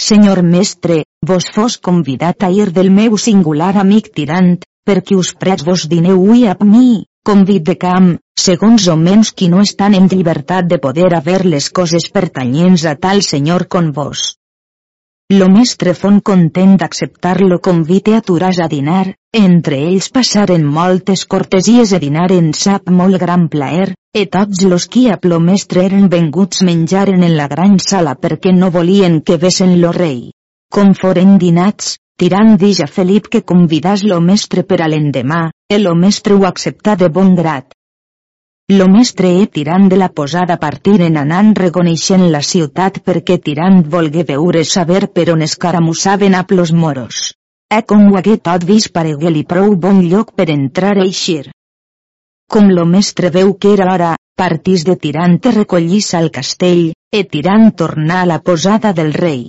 [0.00, 5.64] Senyor mestre, vos fos convidat a ir del meu singular amic tirant, perquè us prets
[5.64, 8.12] vos dineu ui amb mi, convit de camp,
[8.44, 12.96] segons o menys qui no estan en llibertat de poder haver les coses pertanyents a
[12.96, 14.32] tal senyor con vos.
[15.32, 21.94] Lo mestre fon content d'acceptar-lo convite a Turàs a dinar, entre ells passaren moltes cortesies
[21.96, 26.60] e dinaren sap molt gran plaer, e tots los qui a plo mestre eren venguts
[26.68, 30.32] menjaren en la gran sala perquè no volien que vesen lo rei.
[30.68, 35.38] Com foren dinats, Tirant dix a Felip que convidàs lo mestre per a l'endemà,
[35.74, 37.72] el lo mestre ho acceptà de bon grat.
[38.70, 44.22] Lo mestre e tirant de la posada partiren anant reconeixent la ciutat perquè tirant volgué
[44.28, 47.32] veure saber per on escaramussaven a plos moros.
[47.78, 51.50] E com ho hagué tot vist paregué-li prou bon lloc per entrar a eixir.
[52.46, 57.24] Com lo mestre veu que era hora, partís de tirant i recollís al castell, e
[57.24, 59.42] tirant tornà a la posada del rei.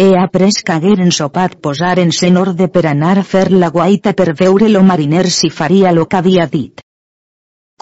[0.00, 4.28] He après que hagueren sopat posaren-se en orde per anar a fer la guaita per
[4.40, 6.84] veure lo mariner si faria lo que havia dit.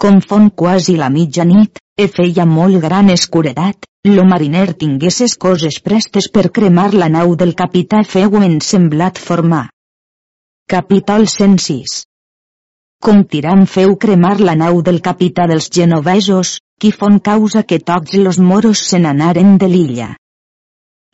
[0.01, 6.31] Com fon quasi la mitjanit, e feia molt gran escuredat, lo mariner tinguesses coses prestes
[6.33, 9.65] per cremar la nau del capità feu en semblat formar.
[10.73, 12.03] Capítol 106
[13.05, 18.17] Com tirant feu cremar la nau del capità dels genovesos, qui fon causa que tots
[18.17, 20.15] los moros se n'anaren de l'illa.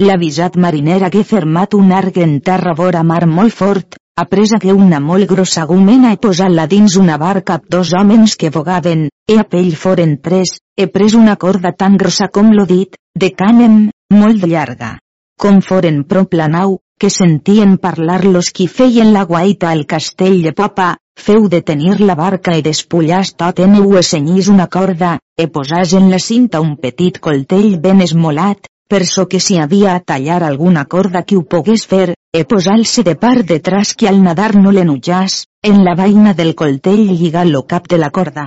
[0.01, 4.99] L'avisat mariner hagué fermat un arc en terra vora mar molt fort, apresa que una
[4.99, 9.43] molt grossa gumena e posat-la dins una barca amb dos homes que vogaven, e a
[9.43, 13.77] pell foren tres, e pres una corda tan grossa com lo dit, de cànem,
[14.09, 14.97] molt llarga.
[15.39, 20.41] Com foren prop la nau, que sentien parlar los qui feien la guaita al castell
[20.41, 25.47] de popa, feu detenir la barca i despullàs tot en ho senyís una corda, e
[25.47, 30.01] posàs en la cinta un petit coltell ben esmolat, per so que si havia a
[30.09, 34.51] tallar alguna corda que ho pogués fer, e posar-se de part detrás que al nadar
[34.55, 35.37] no l'enutjàs,
[35.69, 38.43] en la vaina del coltell lligar lo cap de la corda.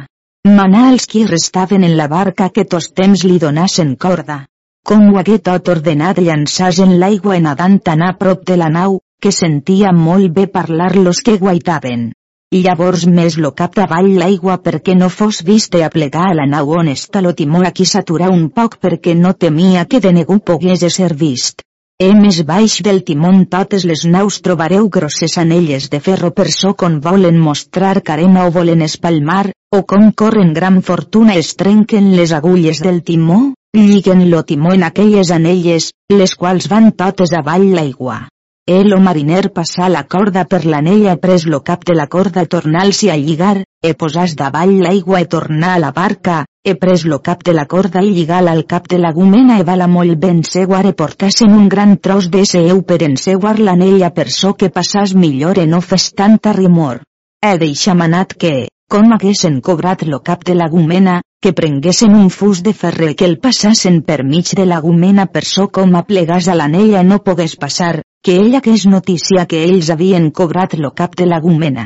[0.59, 4.45] Manà als qui restaven en la barca que tos temps li donassen corda.
[4.87, 8.71] Com ho hagué tot ordenat llançàs en l'aigua en nadant tan a prop de la
[8.71, 12.13] nau, que sentia molt bé parlar los que guaitaven.
[12.55, 16.69] Llavors més lo cap davall l'aigua perquè no fos viste a plegar a la nau
[16.79, 20.85] on està lo timó aquí s'aturà un poc perquè no temia que de ningú pogués
[20.95, 21.65] ser vist.
[21.99, 26.75] E més baix del timón totes les naus trobareu grosses anelles de ferro per so
[26.75, 32.31] con volen mostrar carena o volen espalmar, o com corren gran fortuna es trenquen les
[32.31, 33.41] agulles del timó,
[33.75, 38.29] lliguen lo timó en aquelles anelles, les quals van totes avall l'aigua.
[38.67, 43.11] El o mariner passà la corda per l'anella pres lo cap de la corda tornar-s'hi
[43.13, 47.45] a lligar, e posàs davall l'aigua e tornar a la barca, e pres lo cap
[47.47, 50.83] de la corda i lligal al cap de la gumena e vala molt ben seguar
[50.91, 55.63] e portasen un gran tros de seu per enseuar l'anella per so que passàs millor
[55.63, 57.05] e no fes tanta rimor.
[57.47, 62.35] He deixa manat que, com haguessin cobrat lo cap de la gumena, que prenguessin un
[62.35, 66.03] fus de ferrer que el passassen per mig de la gumena per so com a
[66.03, 70.73] plegàs a l'anella no pogués passar, que ella que és notícia que ells havien cobrat
[70.83, 71.85] lo cap de la gumena.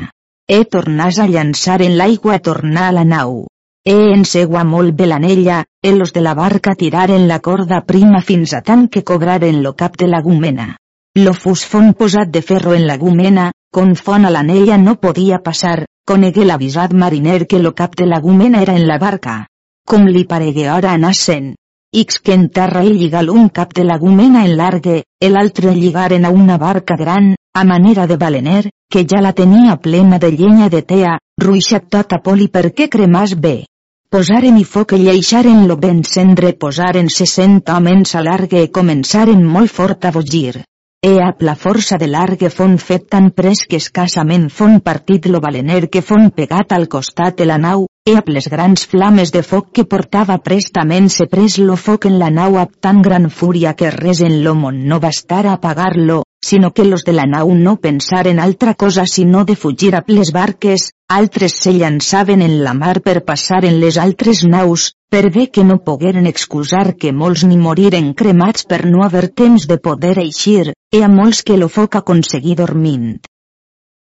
[0.49, 3.43] E tornàs a llançar en l'aigua a tornar a la nau.
[3.85, 8.23] E en segua molt bé l'anella, e los de la barca tiraren la corda prima
[8.25, 10.67] fins a tant que cobraren lo cap de la gumena.
[11.13, 15.85] Lo fosfon posat de ferro en la gumena, con fon a l'anella no podia passar,
[16.09, 19.45] conegué l'avisat mariner que lo cap de la gumena era en la barca.
[19.85, 21.53] Com li paregué ora anassen.
[21.93, 25.73] Ix que en terra i lligal un cap de la gumena en largue, el altre
[25.75, 30.29] lligaren a una barca gran, a manera de balener, que ja la tenia plena de
[30.31, 33.65] llenya de tea, ruixat tot a poli perquè cremàs bé.
[34.09, 39.43] Posaren i foc i lleixaren lo ben cendre posaren 60 homens a largue i començaren
[39.43, 40.63] molt fort a bogir.
[41.03, 45.43] E ap la força de largue fon fet tan pres que escassament fon partit lo
[45.43, 49.43] balener que fon pegat al costat de la nau, e ap les grans flames de
[49.45, 53.75] foc que portava prestament se pres lo foc en la nau ap tan gran fúria
[53.77, 57.53] que res en lo món no bastar a apagar-lo, sinó que los de la nau
[57.53, 62.73] no pensaren altra cosa sinó de fugir a les barques, altres se llançaven en la
[62.73, 67.43] mar per passar en les altres naus, per bé que no pogueren excusar que molts
[67.43, 71.69] ni moriren cremats per no haver temps de poder eixir, e a molts que lo
[71.69, 73.30] foc aconseguí dormint.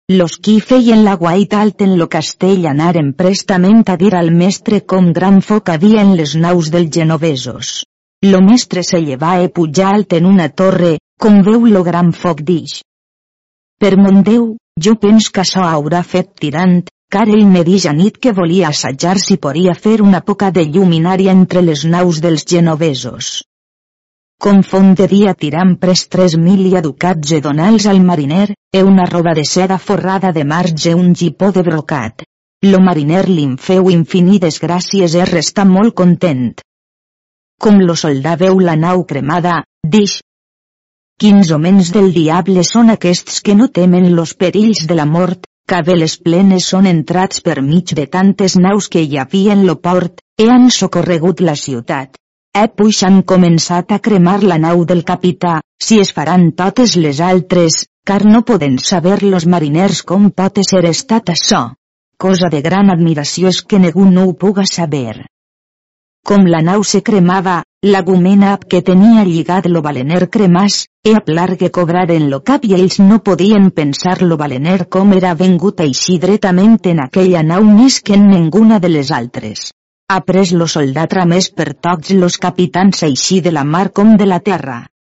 [0.10, 4.78] Los qui feien la guaita alt en lo castell anaren prestament a dir al mestre
[4.92, 7.72] com gran foc havia en les naus dels genovesos.
[8.24, 12.40] Lo mestre se llevà e pujar alt en una torre, com veu lo gran foc
[12.52, 12.78] dix.
[13.78, 14.48] Per mon Déu,
[14.80, 16.80] jo pens que això haurà fet tirant,
[17.12, 20.64] car ell me dix a nit que volia assajar si podia fer una poca de
[20.72, 23.42] lluminària entre les naus dels genovesos.
[24.46, 28.84] Com font de dia tirant pres tres mil i educats e donals al mariner, e
[28.84, 32.24] una roba de seda forrada de marge un gipó de brocat.
[32.66, 36.48] Lo mariner li'n feu infinides gràcies e resta molt content.
[37.62, 39.64] Com lo soldà veu la nau cremada,
[39.98, 40.20] dix,
[41.22, 46.14] Quins homens del diable són aquests que no temen los perills de la mort, Cabeles
[46.26, 50.46] plenes són entrats per mig de tantes naus que hi havia en lo port, e
[50.54, 52.14] han socorregut la ciutat.
[52.58, 57.20] E puix han començat a cremar la nau del capità, si es faran totes les
[57.26, 57.76] altres,
[58.10, 61.60] car no poden saber los mariners com pot ser estat això.
[62.26, 65.28] Cosa de gran admiració és que ningú no ho puga saber.
[66.26, 67.60] Com la nau se cremava,
[67.94, 72.66] la gumena que tenia lligat lo balener cremàs, e a que cobrar en lo cap
[72.66, 77.64] i ells no podien pensar lo balener com era vengut així dretament en aquella nau
[77.64, 79.74] més que en ninguna de les altres.
[80.10, 84.28] Ha pres lo soldat ramés per tots los capitans així de la mar com de
[84.30, 84.78] la terra.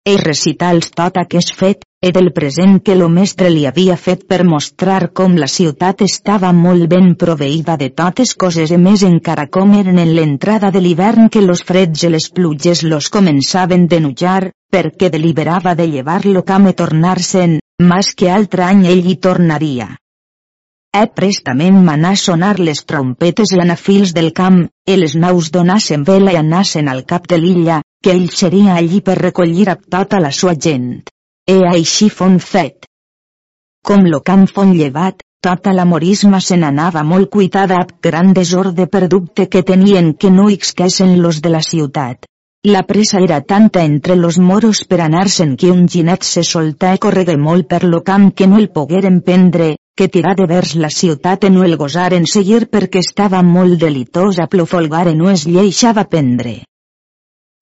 [0.09, 4.47] Ell recitals tot aquest fet, e del present que lo mestre li havia fet per
[4.53, 9.77] mostrar com la ciutat estava molt ben proveïda de totes coses i més encara com
[9.83, 15.13] eren en l'entrada de l'hivern que los freds i les pluges los començaven d'enullar, perquè
[15.13, 17.61] deliberava de llevar-lo camp i tornar-se'n,
[17.93, 19.93] mas que altre any ell hi tornaria.
[20.97, 26.33] E prestament manà sonar les trompetes i anafils del camp, e les naus donassen vela
[26.33, 30.31] i anassen al cap de l'illa, que ell seria allí per recollir a tota la
[30.33, 30.89] sua gent.
[31.47, 32.89] E així fon fet.
[33.85, 38.87] Com lo camp fon llevat, tota la morisma se n'anava molt cuitada ab gran desordre
[38.87, 42.25] per dubte que tenien que no ixquessin los de la ciutat.
[42.65, 46.99] La pressa era tanta entre los moros per anar-se'n que un ginet se soltà i
[47.05, 50.89] corregué molt per lo camp que no el pogueren prendre, que tirar de vers la
[50.95, 55.43] ciutat i no el gosaren seguir perquè estava molt delitós a plofolgar i no es
[55.51, 56.53] lleixava prendre.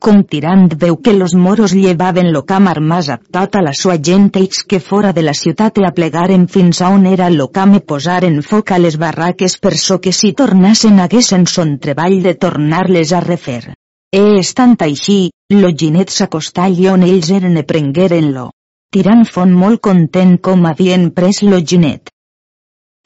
[0.05, 4.27] Com tirant veu que los moros llevaven lo camp armàs a tota la sua gent
[4.41, 7.81] ells que fora de la ciutat e aplegaren fins a on era lo camp e
[7.93, 13.15] posaren foc a les barraques per so que si tornassen haguessin son treball de tornar-les
[13.17, 13.73] a refer.
[14.13, 15.31] E estant així,
[15.63, 18.51] lo ginet s'acostà allí on ells eren e prengueren-lo.
[18.93, 22.13] Tirant fon molt content com havien pres lo ginet.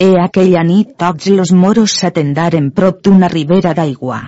[0.01, 4.20] E aquella nit tots los moros s'atendaren prop d'una ribera d'aigua.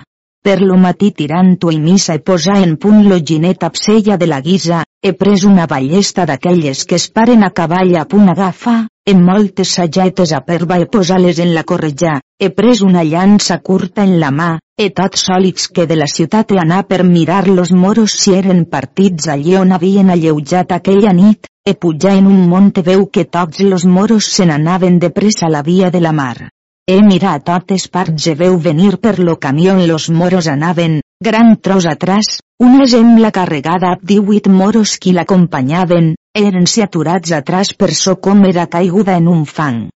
[0.45, 4.39] Per lo matí tirant-ho i missa e posar en punt lo ginet absella de la
[4.47, 8.75] guisa, he pres una ballesta d'aquelles que es paren a cavall a punt agafa,
[9.13, 14.05] en moltes sagetes a perva e posar-les en la corretja, he pres una llança curta
[14.05, 17.73] en la mà, e tots sòlids que de la ciutat he anar per mirar los
[17.73, 22.75] moros si eren partits allí on havien alleujat aquella nit, e pujar en un mont
[22.83, 26.49] veu que tots los moros se n'anaven de pressa a la via de la mar.
[26.85, 31.55] He mirat a totes parts e veu venir per lo camió los moros anaven, gran
[31.63, 38.19] tros atrás, una sembla carregada amb 18 moros qui l'acompanyaven, eren-se aturats atrás per so
[38.19, 39.87] com era caiguda en un fang.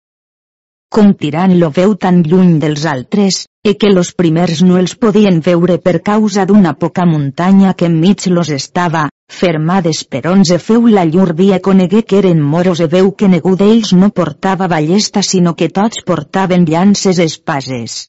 [0.96, 5.42] Com tirant lo veu tan lluny dels altres, e que los primers no els podien
[5.44, 11.04] veure per causa d'una poca muntanya que enmig los estava, Fermades per onze feu la
[11.04, 15.54] llur via conegué que eren moros e veu que ningú d'ells no portava ballesta sinó
[15.58, 18.08] que tots portaven llances espases.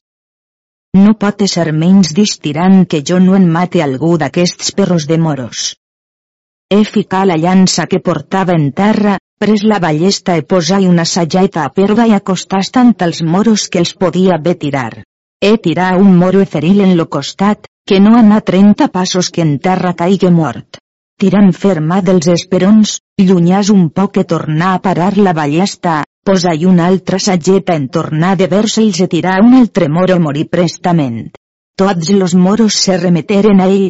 [1.04, 5.76] no pot ser menys distirant que jo no en mate algú d'aquests perros de moros.
[6.70, 11.64] He ficat la llança que portava en terra, pres la ballesta e posai una sageta
[11.64, 15.02] a perva i acostàs tant als moros que els podia bé tirar.
[15.40, 19.58] He tirar un moro eferil en lo costat, que no anà trenta passos que en
[19.66, 20.80] terra caigui mort.
[21.18, 26.86] Tirant ferma dels esperons, llunyàs un poc e tornar a parar la ballesta, posai una
[26.86, 31.30] altra sageta en tornar de vers-los e tirar un altre moro morir prestament.
[31.78, 33.88] Tots los moros se remeteren a ell,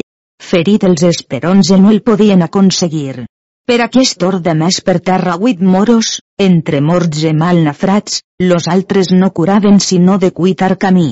[0.51, 3.25] ferit els esperons i no el podien aconseguir.
[3.69, 6.07] Per aquest ordre més per terra huit moros,
[6.45, 8.15] entre morts i mal nafrats,
[8.51, 11.11] los altres no curaven sinó de cuitar camí.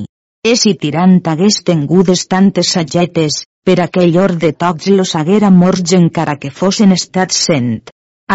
[0.52, 6.38] E si tirant hagués tengudes tantes sagetes, per aquell ordre tots los haguera morts encara
[6.42, 7.72] que fossin estats sent.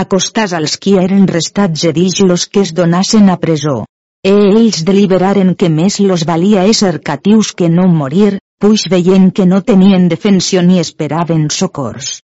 [0.04, 3.78] Acostàs als qui eren restats edix los que es donassen a presó.
[4.22, 9.50] E ells deliberaren que més los valia ésser catius que no morir, puix veient que
[9.50, 12.20] no tenien defensió ni esperaven socors.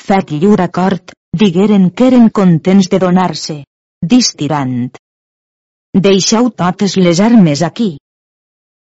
[0.00, 1.12] Fet llur acord,
[1.42, 3.62] digueren que eren contents de donar-se.
[4.12, 4.90] Distirant.
[6.06, 7.90] Deixeu totes les armes aquí.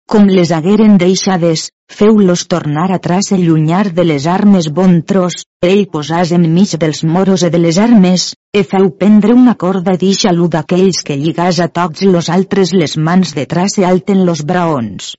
[0.10, 5.86] Com les hagueren deixades, feu-los tornar atrás e llunyar de les armes bon tros, ell
[5.96, 11.02] posàs enmig dels moros e de les armes, e feu prendre una corda deixa-lo d'aquells
[11.08, 15.16] que lligàs a tots los altres les mans detrás e alten los braons.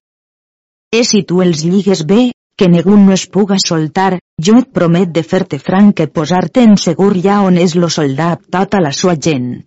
[0.94, 5.10] E si tu els lligues bé, que ningú no es puga soltar, jo et promet
[5.12, 9.16] de fer-te franc que posar-te en segur ja on és lo soldat tota la sua
[9.28, 9.64] gent.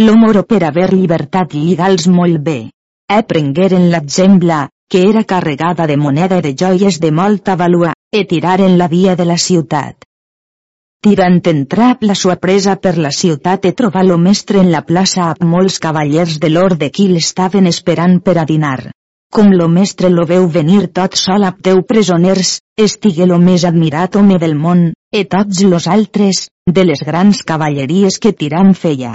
[0.00, 2.58] Lo moro per haver llibertat lligals molt bé.
[3.10, 8.76] E prengueren l'exemple, que era carregada de moneda de joies de molta valua, e tiraren
[8.78, 10.04] la via de la ciutat.
[11.00, 15.28] Tirant entrap la sua presa per la ciutat e trobar lo mestre en la plaça
[15.32, 18.90] amb molts cavallers de l'orde qui l'estaven esperant per a dinar.
[19.30, 24.16] Com lo mestre lo veu venir tot sol a teu presoners, estigué lo més admirat
[24.16, 29.12] home del món, e tots los altres, de les grans cavalleries que Tirant feia.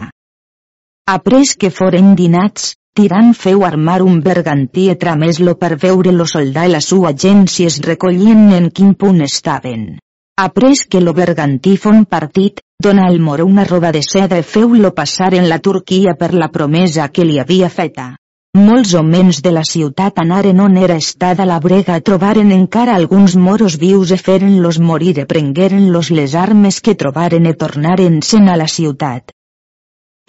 [1.09, 6.67] Après que foren dinats, Tirant feu armar un bergantí e tramés-lo per veure lo soldà
[6.69, 9.97] i la sua gent si es recollien en quin punt estaven.
[10.37, 14.93] Après que lo bergantí fon partit, dona al moro una roba de seda e feu-lo
[14.93, 18.13] passar en la Turquia per la promesa que li havia feta.
[18.55, 23.77] Molts homes de la ciutat anaren on era estada la brega trobaren encara alguns moros
[23.83, 29.31] vius e feren-los morir e prengueren-los les armes que trobaren e tornaren-se'n a la ciutat.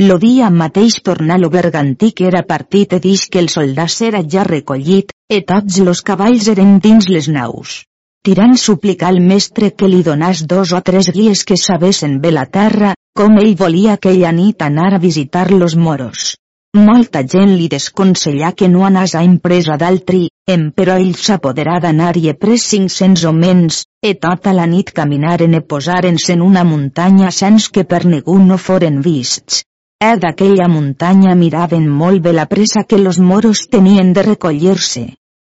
[0.01, 4.23] Lo dia mateix tornà lo bergantí que era partit e dix que el soldat era
[4.37, 7.83] ja recollit, e tots los cavalls eren dins les naus.
[8.25, 12.47] Tirant suplicar al mestre que li donàs dos o tres guies que sabessin bé la
[12.47, 16.39] terra, com ell volia aquella nit anar a visitar los moros.
[16.75, 20.25] Molta gent li desconsellà que no anàs a impresa d'altri,
[20.79, 25.61] però ell s'apoderà d'anar i he pres 500 homens, e tota la nit caminaren e
[25.61, 29.63] posaren-se en una muntanya sens que per ningú no foren vists.
[30.03, 35.05] E d'aquella muntanya miraven molt bé la presa que los moros tenien de recollir-se.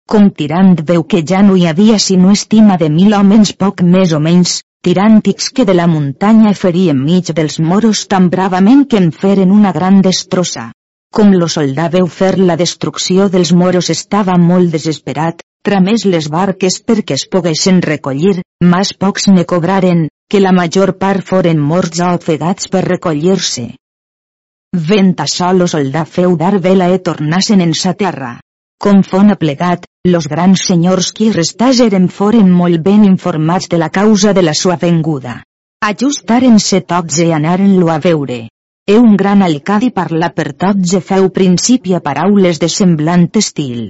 [0.08, 4.16] Com tirant veu que ja no hi havia sinó estima de mil homes poc més
[4.16, 9.12] o menys, tiràntics que de la muntanya ferien mig dels moros tan bravament que en
[9.12, 10.70] feren una gran destrossa.
[11.16, 16.80] Com lo soldà veu fer la destrucció dels moros estava molt desesperat, tramés les barques
[16.88, 22.14] perquè es poguessin recollir, mas pocs ne cobraren, que la major part foren morts o
[22.20, 23.70] ofegats per recollir-se.
[24.90, 28.34] Vent açò lo soldà feu dar vela e tornassen en sa terra.
[28.78, 31.32] Com fon aplegat, los grans senyors qui
[31.86, 35.42] eren foren molt ben informats de la causa de la sua venguda.
[35.82, 38.50] Ajustaren-se tots e anaren-lo a veure.
[38.90, 43.90] E un gran alcadi parla per tots e feu principi a paraules de semblant estil.